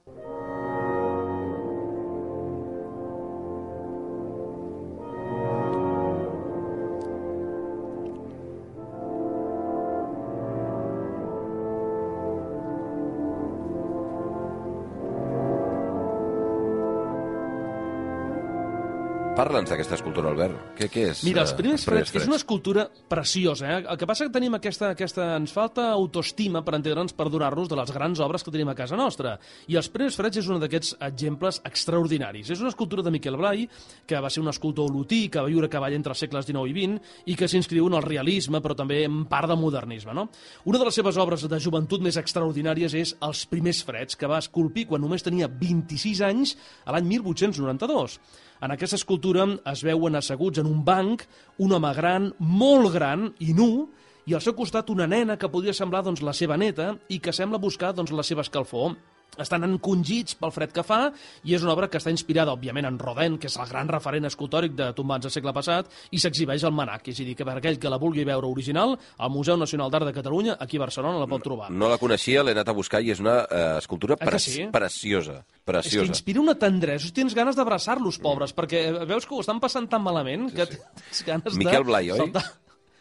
Parla'ns 19.33 19.71
d'aquesta 19.73 19.97
escultura, 19.97 20.29
Albert. 20.29 20.75
Què, 20.77 20.87
què 20.93 21.03
és? 21.09 21.23
Mira, 21.25 21.41
els 21.41 21.55
eh, 21.55 21.57
primers 21.57 21.87
freds, 21.89 22.11
és 22.19 22.27
una 22.29 22.37
escultura 22.37 22.83
preciosa. 23.09 23.65
Eh? 23.65 23.77
El 23.95 23.97
que 23.97 24.05
passa 24.09 24.27
que 24.27 24.33
tenim 24.35 24.53
aquesta, 24.59 24.91
aquesta... 24.93 25.31
Ens 25.39 25.55
falta 25.57 25.87
autoestima 25.95 26.61
per 26.67 26.75
entendre'ns 26.77 27.17
per 27.17 27.31
donar-nos 27.33 27.71
de 27.71 27.79
les 27.79 27.93
grans 27.97 28.21
obres 28.21 28.45
que 28.45 28.53
tenim 28.53 28.69
a 28.69 28.75
casa 28.77 28.99
nostra. 29.01 29.39
I 29.73 29.79
els 29.81 29.89
primers 29.95 30.19
freds 30.21 30.43
és 30.43 30.51
un 30.53 30.61
d'aquests 30.61 30.99
exemples 31.09 31.63
extraordinaris. 31.65 32.51
És 32.53 32.61
una 32.61 32.75
escultura 32.75 33.07
de 33.07 33.15
Miquel 33.15 33.41
Blai, 33.41 33.65
que 34.05 34.21
va 34.21 34.29
ser 34.29 34.45
un 34.45 34.53
escultor 34.53 34.93
olotí, 34.93 35.23
que 35.33 35.41
va 35.41 35.49
viure 35.49 35.71
a 35.71 35.73
cavall 35.73 35.97
entre 35.97 36.13
els 36.13 36.25
segles 36.27 36.51
XIX 36.51 36.69
i 36.69 36.77
XX, 36.77 37.17
i 37.33 37.39
que 37.41 37.49
s'inscriu 37.49 37.89
en 37.89 37.97
el 38.03 38.05
realisme, 38.05 38.61
però 38.61 38.77
també 38.77 39.01
en 39.09 39.25
part 39.33 39.49
del 39.49 39.61
modernisme. 39.65 40.13
No? 40.13 40.29
Una 40.69 40.85
de 40.85 40.91
les 40.91 41.01
seves 41.01 41.17
obres 41.17 41.49
de 41.49 41.65
joventut 41.71 42.05
més 42.05 42.21
extraordinàries 42.21 43.01
és 43.01 43.17
Els 43.25 43.47
primers 43.49 43.81
freds, 43.89 44.21
que 44.21 44.29
va 44.29 44.45
esculpir 44.45 44.91
quan 44.93 45.01
només 45.01 45.25
tenia 45.25 45.49
26 45.49 46.21
anys, 46.29 46.59
a 46.85 46.93
l'any 46.93 47.15
1892. 47.17 48.21
En 48.63 48.71
aquesta 48.71 48.95
escultura 48.95 49.43
es 49.73 49.81
veuen 49.83 50.15
asseguts 50.15 50.61
en 50.63 50.69
un 50.71 50.85
banc 50.87 51.25
un 51.59 51.73
home 51.75 51.91
gran, 51.97 52.29
molt 52.39 52.93
gran 52.95 53.25
i 53.43 53.51
nu, 53.59 53.89
i 54.23 54.37
al 54.37 54.43
seu 54.45 54.55
costat 54.55 54.91
una 54.95 55.09
nena 55.11 55.35
que 55.35 55.51
podria 55.51 55.75
semblar 55.75 56.05
doncs, 56.07 56.23
la 56.23 56.35
seva 56.37 56.55
neta 56.55 56.93
i 57.11 57.19
que 57.19 57.35
sembla 57.35 57.59
buscar 57.59 57.91
doncs, 57.97 58.13
la 58.15 58.23
seva 58.23 58.45
escalfor. 58.47 58.95
Estan 59.41 59.65
encongits 59.65 60.35
pel 60.37 60.51
fred 60.53 60.73
que 60.77 60.83
fa 60.85 61.07
i 61.49 61.55
és 61.57 61.63
una 61.65 61.73
obra 61.73 61.87
que 61.89 61.97
està 61.97 62.11
inspirada, 62.13 62.53
òbviament, 62.53 62.85
en 62.85 62.99
Rodin, 63.01 63.39
que 63.41 63.49
és 63.49 63.57
el 63.57 63.69
gran 63.71 63.89
referent 63.89 64.27
escultòric 64.29 64.75
de 64.77 64.91
tombants 64.93 65.25
del 65.25 65.33
segle 65.33 65.55
passat, 65.57 65.89
i 66.13 66.19
s'exhibeix 66.21 66.65
al 66.69 66.75
Manac, 66.77 67.09
és 67.09 67.21
a 67.23 67.25
dir, 67.25 67.35
que 67.39 67.47
per 67.49 67.55
aquell 67.57 67.79
que 67.81 67.89
la 67.89 67.97
vulgui 68.03 68.27
veure 68.29 68.47
original, 68.47 68.93
al 69.17 69.31
Museu 69.33 69.57
Nacional 69.57 69.91
d'Art 69.91 70.11
de 70.11 70.13
Catalunya, 70.13 70.59
aquí 70.61 70.77
a 70.77 70.85
Barcelona, 70.85 71.19
la 71.19 71.27
pot 71.31 71.43
trobar. 71.43 71.71
No 71.73 71.89
la 71.89 71.97
coneixia, 71.97 72.43
l'he 72.45 72.53
anat 72.53 72.69
a 72.69 72.77
buscar 72.77 73.01
i 73.01 73.11
és 73.15 73.21
una 73.25 73.39
eh, 73.49 73.79
escultura 73.79 74.19
Ah, 74.21 74.27
pre 74.29 74.39
sí? 74.39 74.67
preciosa. 74.71 75.39
És 75.41 75.65
que 75.65 75.65
Preciosa. 75.73 76.09
inspira 76.13 76.41
una 76.43 76.55
tendresa, 76.59 77.09
tens 77.15 77.35
ganes 77.35 77.57
d'abraçar-los, 77.57 78.19
pobres, 78.21 78.53
perquè 78.55 78.85
eh, 78.91 79.05
veus 79.09 79.25
que 79.25 79.35
ho 79.35 79.41
estan 79.41 79.61
passant 79.63 79.89
tan 79.89 80.03
malament 80.03 80.51
que 80.53 80.67
tens 80.67 81.25
ganes 81.25 81.57
Miquel 81.57 81.81
de... 81.85 81.89
Blai, 81.89 82.11
oi? 82.11 82.19
saltar. 82.19 82.45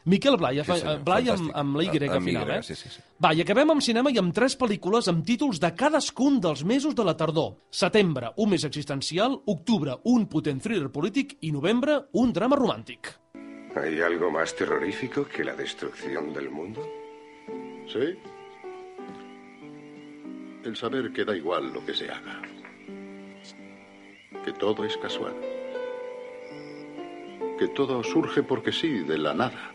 Miquel 0.05 0.35
Blai, 0.37 0.57
Sí, 0.57 0.63
sí, 0.65 0.79
senyor, 0.79 1.03
Blai 1.05 1.29
amb, 1.29 1.39
fantàstic. 1.39 1.55
amb 1.59 1.75
la 1.77 1.83
Y 1.83 1.87
Amb 2.09 2.25
final, 2.25 2.47
Y, 2.47 2.51
eh? 2.57 2.63
sí, 2.63 2.75
sí, 2.75 2.89
sí. 2.89 3.01
Va, 3.23 3.33
i 3.33 3.41
acabem 3.41 3.69
amb 3.69 3.81
cinema 3.85 4.09
i 4.09 4.17
amb 4.17 4.33
tres 4.33 4.57
pel·lícules 4.57 5.07
amb 5.07 5.23
títols 5.25 5.59
de 5.61 5.69
cadascun 5.75 6.39
dels 6.41 6.63
mesos 6.65 6.95
de 6.95 7.03
la 7.03 7.15
tardor. 7.15 7.57
Setembre, 7.69 8.31
un 8.37 8.49
mes 8.49 8.63
existencial, 8.63 9.39
octubre, 9.45 9.97
un 10.05 10.25
potent 10.27 10.59
thriller 10.59 10.89
polític 10.91 11.37
i 11.41 11.51
novembre, 11.51 11.99
un 12.13 12.33
drama 12.33 12.55
romàntic. 12.55 13.13
¿Hay 13.75 14.01
algo 14.01 14.31
más 14.31 14.55
terrorífico 14.55 15.25
que 15.27 15.43
la 15.43 15.53
destrucción 15.55 16.33
del 16.33 16.49
mundo? 16.49 16.81
¿Sí? 17.87 18.17
El 20.65 20.75
saber 20.75 21.11
que 21.13 21.25
da 21.25 21.35
igual 21.35 21.71
lo 21.73 21.85
que 21.85 21.93
se 21.93 22.09
haga. 22.09 22.41
Que 24.43 24.51
todo 24.53 24.83
es 24.83 24.97
casual. 24.97 25.35
Que 27.59 27.67
todo 27.69 28.03
surge 28.03 28.41
porque 28.43 28.71
sí, 28.71 28.99
de 28.99 29.17
la 29.17 29.33
nada. 29.33 29.70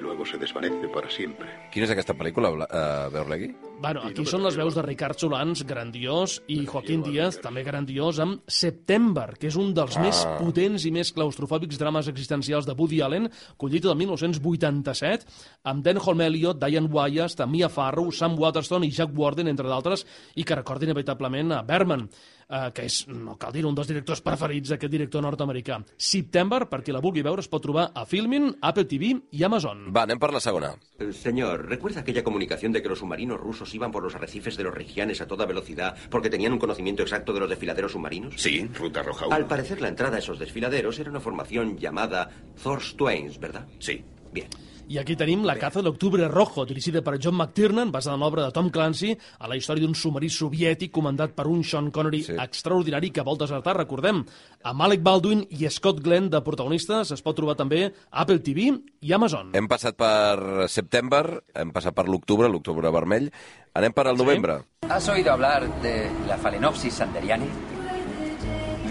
Y 0.00 0.02
luego 0.02 0.24
se 0.24 0.38
desvanece 0.40 0.88
para 0.88 1.10
siempre. 1.12 1.46
Quina 1.70 1.84
és 1.84 1.90
aquesta 1.92 2.14
pel·lícula, 2.16 2.48
Bla- 2.54 2.68
eh, 2.72 3.10
Beurlegui? 3.12 3.50
Bueno, 3.80 4.02
aquí 4.04 4.26
són 4.28 4.42
les 4.44 4.58
veus 4.60 4.74
de 4.76 4.82
Ricard 4.84 5.16
Solans, 5.22 5.62
grandiós, 5.64 6.34
i 6.52 6.58
Joaquín 6.68 7.00
Díaz, 7.00 7.38
també 7.40 7.62
grandiós, 7.64 8.18
amb 8.20 8.42
September, 8.44 9.38
que 9.40 9.48
és 9.48 9.56
un 9.56 9.72
dels 9.72 9.96
Ah. 9.96 10.02
més 10.02 10.20
potents 10.38 10.84
i 10.84 10.90
més 10.92 11.10
claustrofòbics 11.16 11.78
drames 11.78 12.06
existencials 12.06 12.66
de 12.66 12.74
Woody 12.76 13.00
Allen, 13.00 13.30
collit 13.56 13.82
del 13.82 13.96
1987, 13.96 15.24
amb 15.64 15.82
Denholm 15.82 16.20
Elliott, 16.20 16.58
Diane 16.62 16.88
Wyatt, 16.92 17.46
Mia 17.48 17.70
Farrow, 17.70 18.12
Sam 18.12 18.38
Waterston 18.38 18.84
i 18.84 18.90
Jack 18.90 19.16
Warden, 19.16 19.48
entre 19.48 19.66
d'altres, 19.66 20.04
i 20.34 20.44
que 20.44 20.54
recorda 20.56 20.84
inevitablement 20.84 21.52
a 21.52 21.62
Berman, 21.62 22.10
eh, 22.50 22.70
que 22.74 22.84
és, 22.84 23.06
no 23.08 23.38
cal 23.38 23.52
dir 23.52 23.64
un 23.64 23.74
dels 23.74 23.88
directors 23.88 24.20
preferits 24.20 24.68
d'aquest 24.68 24.92
director 24.92 25.22
nord-americà. 25.22 25.82
September, 25.96 26.68
per 26.68 26.82
qui 26.82 26.92
la 26.92 27.00
vulgui 27.00 27.22
veure, 27.22 27.40
es 27.40 27.48
pot 27.48 27.62
trobar 27.62 27.92
a 27.94 28.04
Filmin, 28.04 28.56
Apple 28.60 28.84
TV 28.84 29.22
i 29.32 29.42
Amazon. 29.42 29.90
Va, 29.90 30.02
anem 30.02 30.18
per 30.18 30.32
la 30.34 30.40
segona. 30.40 30.74
Señor, 31.12 31.66
¿recuerda 31.66 32.00
aquella 32.00 32.22
comunicación 32.22 32.72
de 32.72 32.82
que 32.82 32.88
los 32.90 32.98
submarinos 32.98 33.40
rusos 33.40 33.69
iban 33.74 33.90
por 33.90 34.02
los 34.02 34.14
arrecifes 34.14 34.56
de 34.56 34.64
los 34.64 34.74
Regianes 34.74 35.20
a 35.20 35.26
toda 35.26 35.46
velocidad 35.46 35.96
porque 36.10 36.30
tenían 36.30 36.52
un 36.52 36.58
conocimiento 36.58 37.02
exacto 37.02 37.32
de 37.32 37.40
los 37.40 37.50
desfiladeros 37.50 37.92
submarinos? 37.92 38.34
Sí, 38.36 38.68
Ruta 38.74 39.02
Roja 39.02 39.26
1. 39.26 39.34
Al 39.34 39.46
parecer 39.46 39.80
la 39.80 39.88
entrada 39.88 40.16
a 40.16 40.18
esos 40.20 40.38
desfiladeros 40.38 40.98
era 40.98 41.10
una 41.10 41.20
formación 41.20 41.78
llamada 41.78 42.30
Thor's 42.62 42.96
Twains, 42.96 43.38
¿verdad? 43.38 43.66
Sí. 43.78 44.04
Bien. 44.32 44.48
I 44.90 44.96
aquí 44.98 45.14
tenim 45.14 45.44
La 45.46 45.54
caza 45.54 45.78
de 45.78 45.84
l'octubre 45.86 46.26
rojo, 46.26 46.64
dirigida 46.66 46.98
per 47.06 47.12
John 47.22 47.36
McTiernan, 47.36 47.92
basada 47.94 48.16
en 48.16 48.22
l'obra 48.24 48.42
de 48.48 48.50
Tom 48.50 48.70
Clancy, 48.74 49.12
a 49.38 49.46
la 49.46 49.54
història 49.54 49.84
d'un 49.84 49.94
submarí 49.94 50.26
soviètic 50.34 50.90
comandat 50.90 51.30
per 51.36 51.44
un 51.46 51.62
Sean 51.62 51.92
Connery 51.94 52.24
Sí. 52.24 52.32
sí. 52.32 52.38
extraordinari 52.42 53.12
que 53.14 53.22
vol 53.22 53.38
desertar, 53.38 53.76
recordem. 53.76 54.24
Amb 54.66 54.82
Alec 54.82 55.02
Baldwin 55.06 55.44
i 55.50 55.68
Scott 55.70 56.00
Glenn 56.02 56.26
de 56.28 56.40
protagonistes 56.42 57.12
es 57.14 57.22
pot 57.22 57.36
trobar 57.38 57.54
també 57.54 57.84
a 58.10 58.24
Apple 58.24 58.40
TV 58.40 58.80
i 59.00 59.12
Amazon. 59.12 59.52
Hem 59.54 59.68
passat 59.68 59.94
per 59.94 60.66
September, 60.68 61.22
hem 61.54 61.70
passat 61.70 61.94
per 61.94 62.08
l'octubre, 62.08 62.48
l'octubre 62.50 62.90
vermell. 62.90 63.30
Anem 63.74 63.92
per 63.94 64.08
al 64.08 64.16
novembre. 64.18 64.58
¿Has 64.88 65.08
oído 65.08 65.30
hablar 65.30 65.68
de 65.82 66.10
la 66.26 66.36
Phalaenopsis 66.36 66.94
sanderiani? 66.94 67.46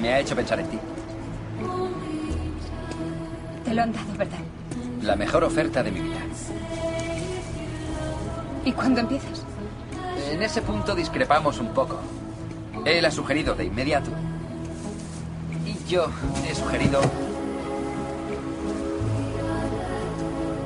Me 0.02 0.14
ha 0.14 0.20
hecho 0.22 0.34
pensar 0.34 0.62
en 0.62 0.70
ti. 0.70 0.80
Te 3.66 3.74
lo 3.74 3.82
han 3.82 3.92
dado, 3.92 4.14
¿verdad? 4.18 4.40
La 5.02 5.16
mejor 5.16 5.44
oferta 5.44 5.82
de 5.82 5.92
mi 5.92 6.02
vida. 6.02 6.18
¿Y 8.66 8.72
cuándo 8.74 9.00
empiezas? 9.00 9.44
En 10.32 10.44
ese 10.44 10.62
punto 10.62 10.94
discrepamos 10.94 11.60
un 11.60 11.74
poco. 11.74 12.00
Él 12.86 13.06
ha 13.06 13.12
sugerido 13.12 13.56
de 13.56 13.66
inmediato. 13.66 14.12
Y 15.66 15.90
yo 15.90 16.08
he 16.50 16.54
sugerido... 16.54 17.02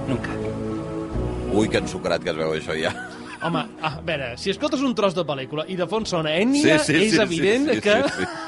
Nunca. 0.08 0.30
Ui, 1.54 1.70
que 1.70 1.78
ensucrat 1.78 2.24
que 2.24 2.32
es 2.34 2.38
veu 2.38 2.56
això 2.58 2.74
ja. 2.76 2.92
Home, 3.44 3.62
a 3.84 4.00
veure, 4.02 4.34
si 4.42 4.50
escoltes 4.50 4.82
un 4.82 4.96
tros 4.98 5.14
de 5.14 5.24
pel·lícula 5.28 5.68
i 5.70 5.78
de 5.78 5.86
fons 5.88 6.10
sona 6.10 6.34
Enya, 6.40 6.80
és 6.82 7.20
evident 7.22 7.70
sí, 7.70 7.82
que... 7.86 8.00
Sí, 8.10 8.24
sí. 8.24 8.43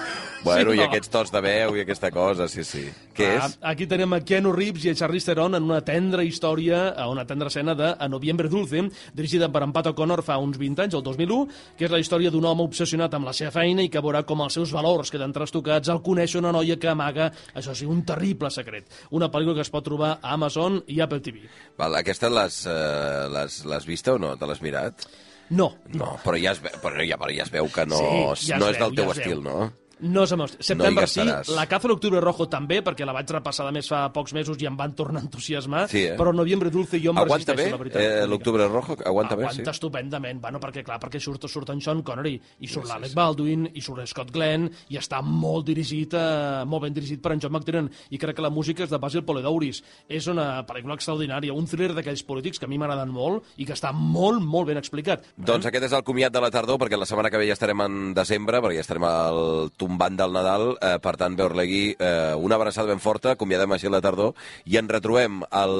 Bueno, 0.45 0.71
Sí, 0.71 0.77
i 0.77 0.79
no? 0.79 0.85
aquests 0.87 1.09
tons 1.11 1.31
de 1.33 1.41
veu 1.41 1.75
i 1.75 1.81
aquesta 1.81 2.11
cosa, 2.13 2.45
sí, 2.47 2.63
sí. 2.63 2.83
Què 3.15 3.27
Ah, 3.39 3.47
és? 3.47 3.57
Aquí 3.65 3.87
tenim 3.89 4.13
a 4.13 4.19
Keanu 4.21 4.51
Reeves 4.53 4.85
i 4.85 4.91
a 4.91 4.95
Charlize 4.95 5.25
Theron 5.31 5.55
en 5.57 5.63
una 5.65 5.81
tendra 5.83 6.23
història, 6.23 6.91
a 6.93 7.07
una 7.09 7.25
tendra 7.25 7.47
escena 7.49 7.73
de 7.75 7.95
A 7.97 8.07
Noviembre 8.07 8.47
Dulce, 8.47 8.85
dirigida 9.13 9.49
per 9.51 9.63
en 9.65 9.73
Pat 9.73 9.87
O'Connor 9.91 10.21
fa 10.23 10.37
uns 10.37 10.57
20 10.61 10.83
anys, 10.85 10.93
el 10.93 11.03
2001, 11.03 11.47
que 11.77 11.85
és 11.89 11.91
la 11.91 11.99
història 11.99 12.29
d'un 12.31 12.45
home 12.45 12.63
obsessionat 12.63 13.13
amb 13.17 13.25
la 13.25 13.33
seva 13.33 13.51
feina 13.51 13.81
i 13.81 13.89
que 13.89 13.99
veurà 14.05 14.23
com 14.23 14.41
els 14.45 14.53
seus 14.53 14.71
valors 14.71 15.09
queden 15.11 15.33
trastocats 15.33 15.89
al 15.89 16.03
conèixer 16.05 16.39
una 16.43 16.51
noia 16.53 16.77
que 16.77 16.87
amaga, 16.93 17.31
això 17.55 17.73
sí, 17.73 17.85
un 17.89 18.05
terrible 18.05 18.51
secret. 18.53 18.85
Una 19.11 19.31
pel·lícula 19.33 19.55
que 19.55 19.65
es 19.65 19.73
pot 19.73 19.83
trobar 19.83 20.19
a 20.21 20.33
Amazon 20.37 20.83
i 20.87 21.01
Apple 21.01 21.19
TV. 21.25 21.47
Val, 21.77 21.95
aquesta 21.95 22.29
l'has 22.29 22.65
eh, 22.69 23.79
vista 23.87 24.13
o 24.13 24.19
no? 24.19 24.35
Te 24.37 24.45
l'has 24.45 24.61
mirat? 24.61 25.07
No, 25.49 25.75
No, 25.93 26.15
però 26.23 26.37
ja 26.41 26.51
es, 26.55 26.61
ve, 26.61 26.71
però 26.81 27.03
ja, 27.05 27.17
però 27.21 27.29
ja 27.33 27.43
es 27.45 27.51
veu 27.53 27.67
que 27.69 27.85
no, 27.85 27.97
Sí, 28.35 28.47
ja 28.49 28.55
es 28.55 28.61
no 28.61 28.69
és 28.71 28.79
veu, 28.79 28.87
del 28.87 28.95
teu 28.97 29.05
ja 29.05 29.11
es 29.11 29.17
estil, 29.19 29.41
veu. 29.41 29.43
no? 29.43 29.71
No 29.99 30.25
se 30.27 30.35
m'hosti. 30.35 30.57
Septembre 30.63 31.07
sí, 31.07 31.21
la 31.55 31.65
Caza 31.71 31.87
l'Octubre 31.87 32.19
Rojo 32.19 32.49
també, 32.51 32.81
perquè 32.83 33.05
la 33.07 33.13
vaig 33.15 33.29
repassar 33.31 33.65
de 33.67 33.71
més 33.77 33.87
fa 33.87 34.09
pocs 34.11 34.33
mesos 34.35 34.59
i 34.61 34.67
em 34.67 34.75
van 34.75 34.93
tornar 34.95 35.21
a 35.21 35.23
entusiasmar, 35.23 35.85
Sí, 35.89 36.03
eh? 36.09 36.15
però 36.19 36.33
Noviembre 36.35 36.69
Dulce 36.69 36.99
jo 36.99 37.11
em 37.13 37.17
Aguanta 37.21 37.53
resisteixo, 37.53 37.63
bé? 37.63 37.71
la 37.71 37.77
veritat. 37.77 38.01
Eh. 38.01 38.27
L'Octubre 38.27 38.67
Rojo 38.67 38.97
aguanta 39.05 39.35
bé, 39.35 39.45
sí? 39.45 39.61
Aguanta 39.61 39.71
estupendament, 39.71 40.41
bueno, 40.41 40.59
perquè 40.59 40.83
clar, 40.83 40.99
perquè 40.99 41.19
surt, 41.23 41.47
surt 41.47 41.69
en 41.71 41.79
Sean 41.81 42.01
Connery, 42.03 42.35
i 42.59 42.67
surt 42.67 42.89
l'Alec 42.89 43.13
Baldwin, 43.15 43.69
i 43.73 43.81
surt 43.81 44.05
Scott 44.07 44.31
Glenn, 44.35 44.67
i 44.89 44.99
està 44.99 45.21
molt 45.23 45.65
dirigit, 45.69 46.13
eh, 46.13 46.65
molt 46.65 46.83
ben 46.83 46.93
dirigit 46.93 47.21
per 47.23 47.31
en 47.33 47.39
John 47.39 47.53
McTiernan, 47.55 47.89
i 48.11 48.17
crec 48.19 48.35
que 48.35 48.41
la 48.45 48.49
música 48.51 48.83
és 48.83 48.89
de 48.91 48.99
Basil 48.99 49.23
Poledouris. 49.23 49.81
És 50.09 50.27
una 50.27 50.65
pel·lícula 50.67 50.95
extraordinària, 50.99 51.53
un 51.53 51.65
thriller 51.65 51.95
d'aquells 51.95 52.23
polítics 52.27 52.59
que 52.59 52.65
a 52.65 52.67
mi 52.67 52.77
m'agraden 52.77 53.09
molt 53.15 53.43
i 53.57 53.65
que 53.65 53.73
està 53.73 53.93
molt, 53.93 54.41
molt 54.43 54.67
ben 54.67 54.77
explicat. 54.77 55.23
Doncs 55.37 55.65
aquest 55.71 55.85
és 55.85 55.93
el 55.93 56.03
comiat 56.03 56.33
de 56.35 56.41
la 56.43 56.51
tardor, 56.51 56.77
perquè 56.81 56.99
la 56.99 57.05
setmana 57.07 57.29
que 57.31 57.37
ve 57.39 57.47
ja 57.47 57.53
estarem 57.55 57.81
en 57.81 58.13
desembre, 58.13 58.59
perquè 58.61 58.75
ja 58.81 58.85
estarem 58.85 59.07
al 59.07 59.71
tombant 59.85 60.17
del 60.17 60.33
Nadal, 60.35 60.65
eh, 60.81 60.97
per 60.99 61.15
tant, 61.21 61.37
Beorlegui, 61.37 61.95
eh, 61.99 62.33
una 62.35 62.57
abraçada 62.57 62.89
ben 62.89 62.99
forta, 62.99 63.35
acomiadem 63.37 63.71
així 63.77 63.87
la 63.93 64.01
tardor, 64.01 64.33
i 64.65 64.77
ens 64.81 64.89
retrobem 64.91 65.43
el 65.53 65.75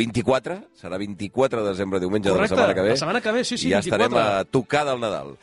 24, 0.00 0.58
serà 0.80 0.98
24 0.98 1.62
de 1.62 1.68
desembre, 1.74 2.00
diumenge 2.00 2.30
Correcte, 2.32 2.54
de 2.56 2.60
la 2.60 2.66
setmana 2.66 2.74
que 2.74 2.82
ve. 2.88 2.96
la 2.96 2.96
setmana 3.04 3.20
que 3.20 3.32
ve, 3.32 3.44
sí, 3.44 3.58
sí, 3.58 3.68
I 3.68 3.76
ja 3.76 3.82
24. 3.84 4.06
estarem 4.08 4.40
a 4.40 4.44
tocar 4.44 4.84
del 4.88 5.00
Nadal. 5.00 5.36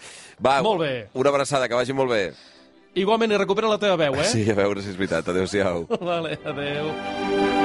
Va, 0.44 0.62
Molt 0.62 0.82
bé. 0.82 1.10
una 1.14 1.30
abraçada, 1.30 1.68
que 1.70 1.76
vagi 1.76 1.94
molt 1.94 2.12
bé. 2.12 2.34
Igualment, 2.98 3.32
i 3.32 3.38
recupera 3.38 3.70
la 3.70 3.78
teva 3.78 3.96
veu, 3.96 4.16
eh? 4.16 4.24
Sí, 4.26 4.50
a 4.50 4.56
veure 4.58 4.82
si 4.82 4.90
és 4.90 4.98
veritat. 4.98 5.28
Adéu-siau. 5.30 5.86
Vale, 6.02 6.40
adeu. 6.44 7.57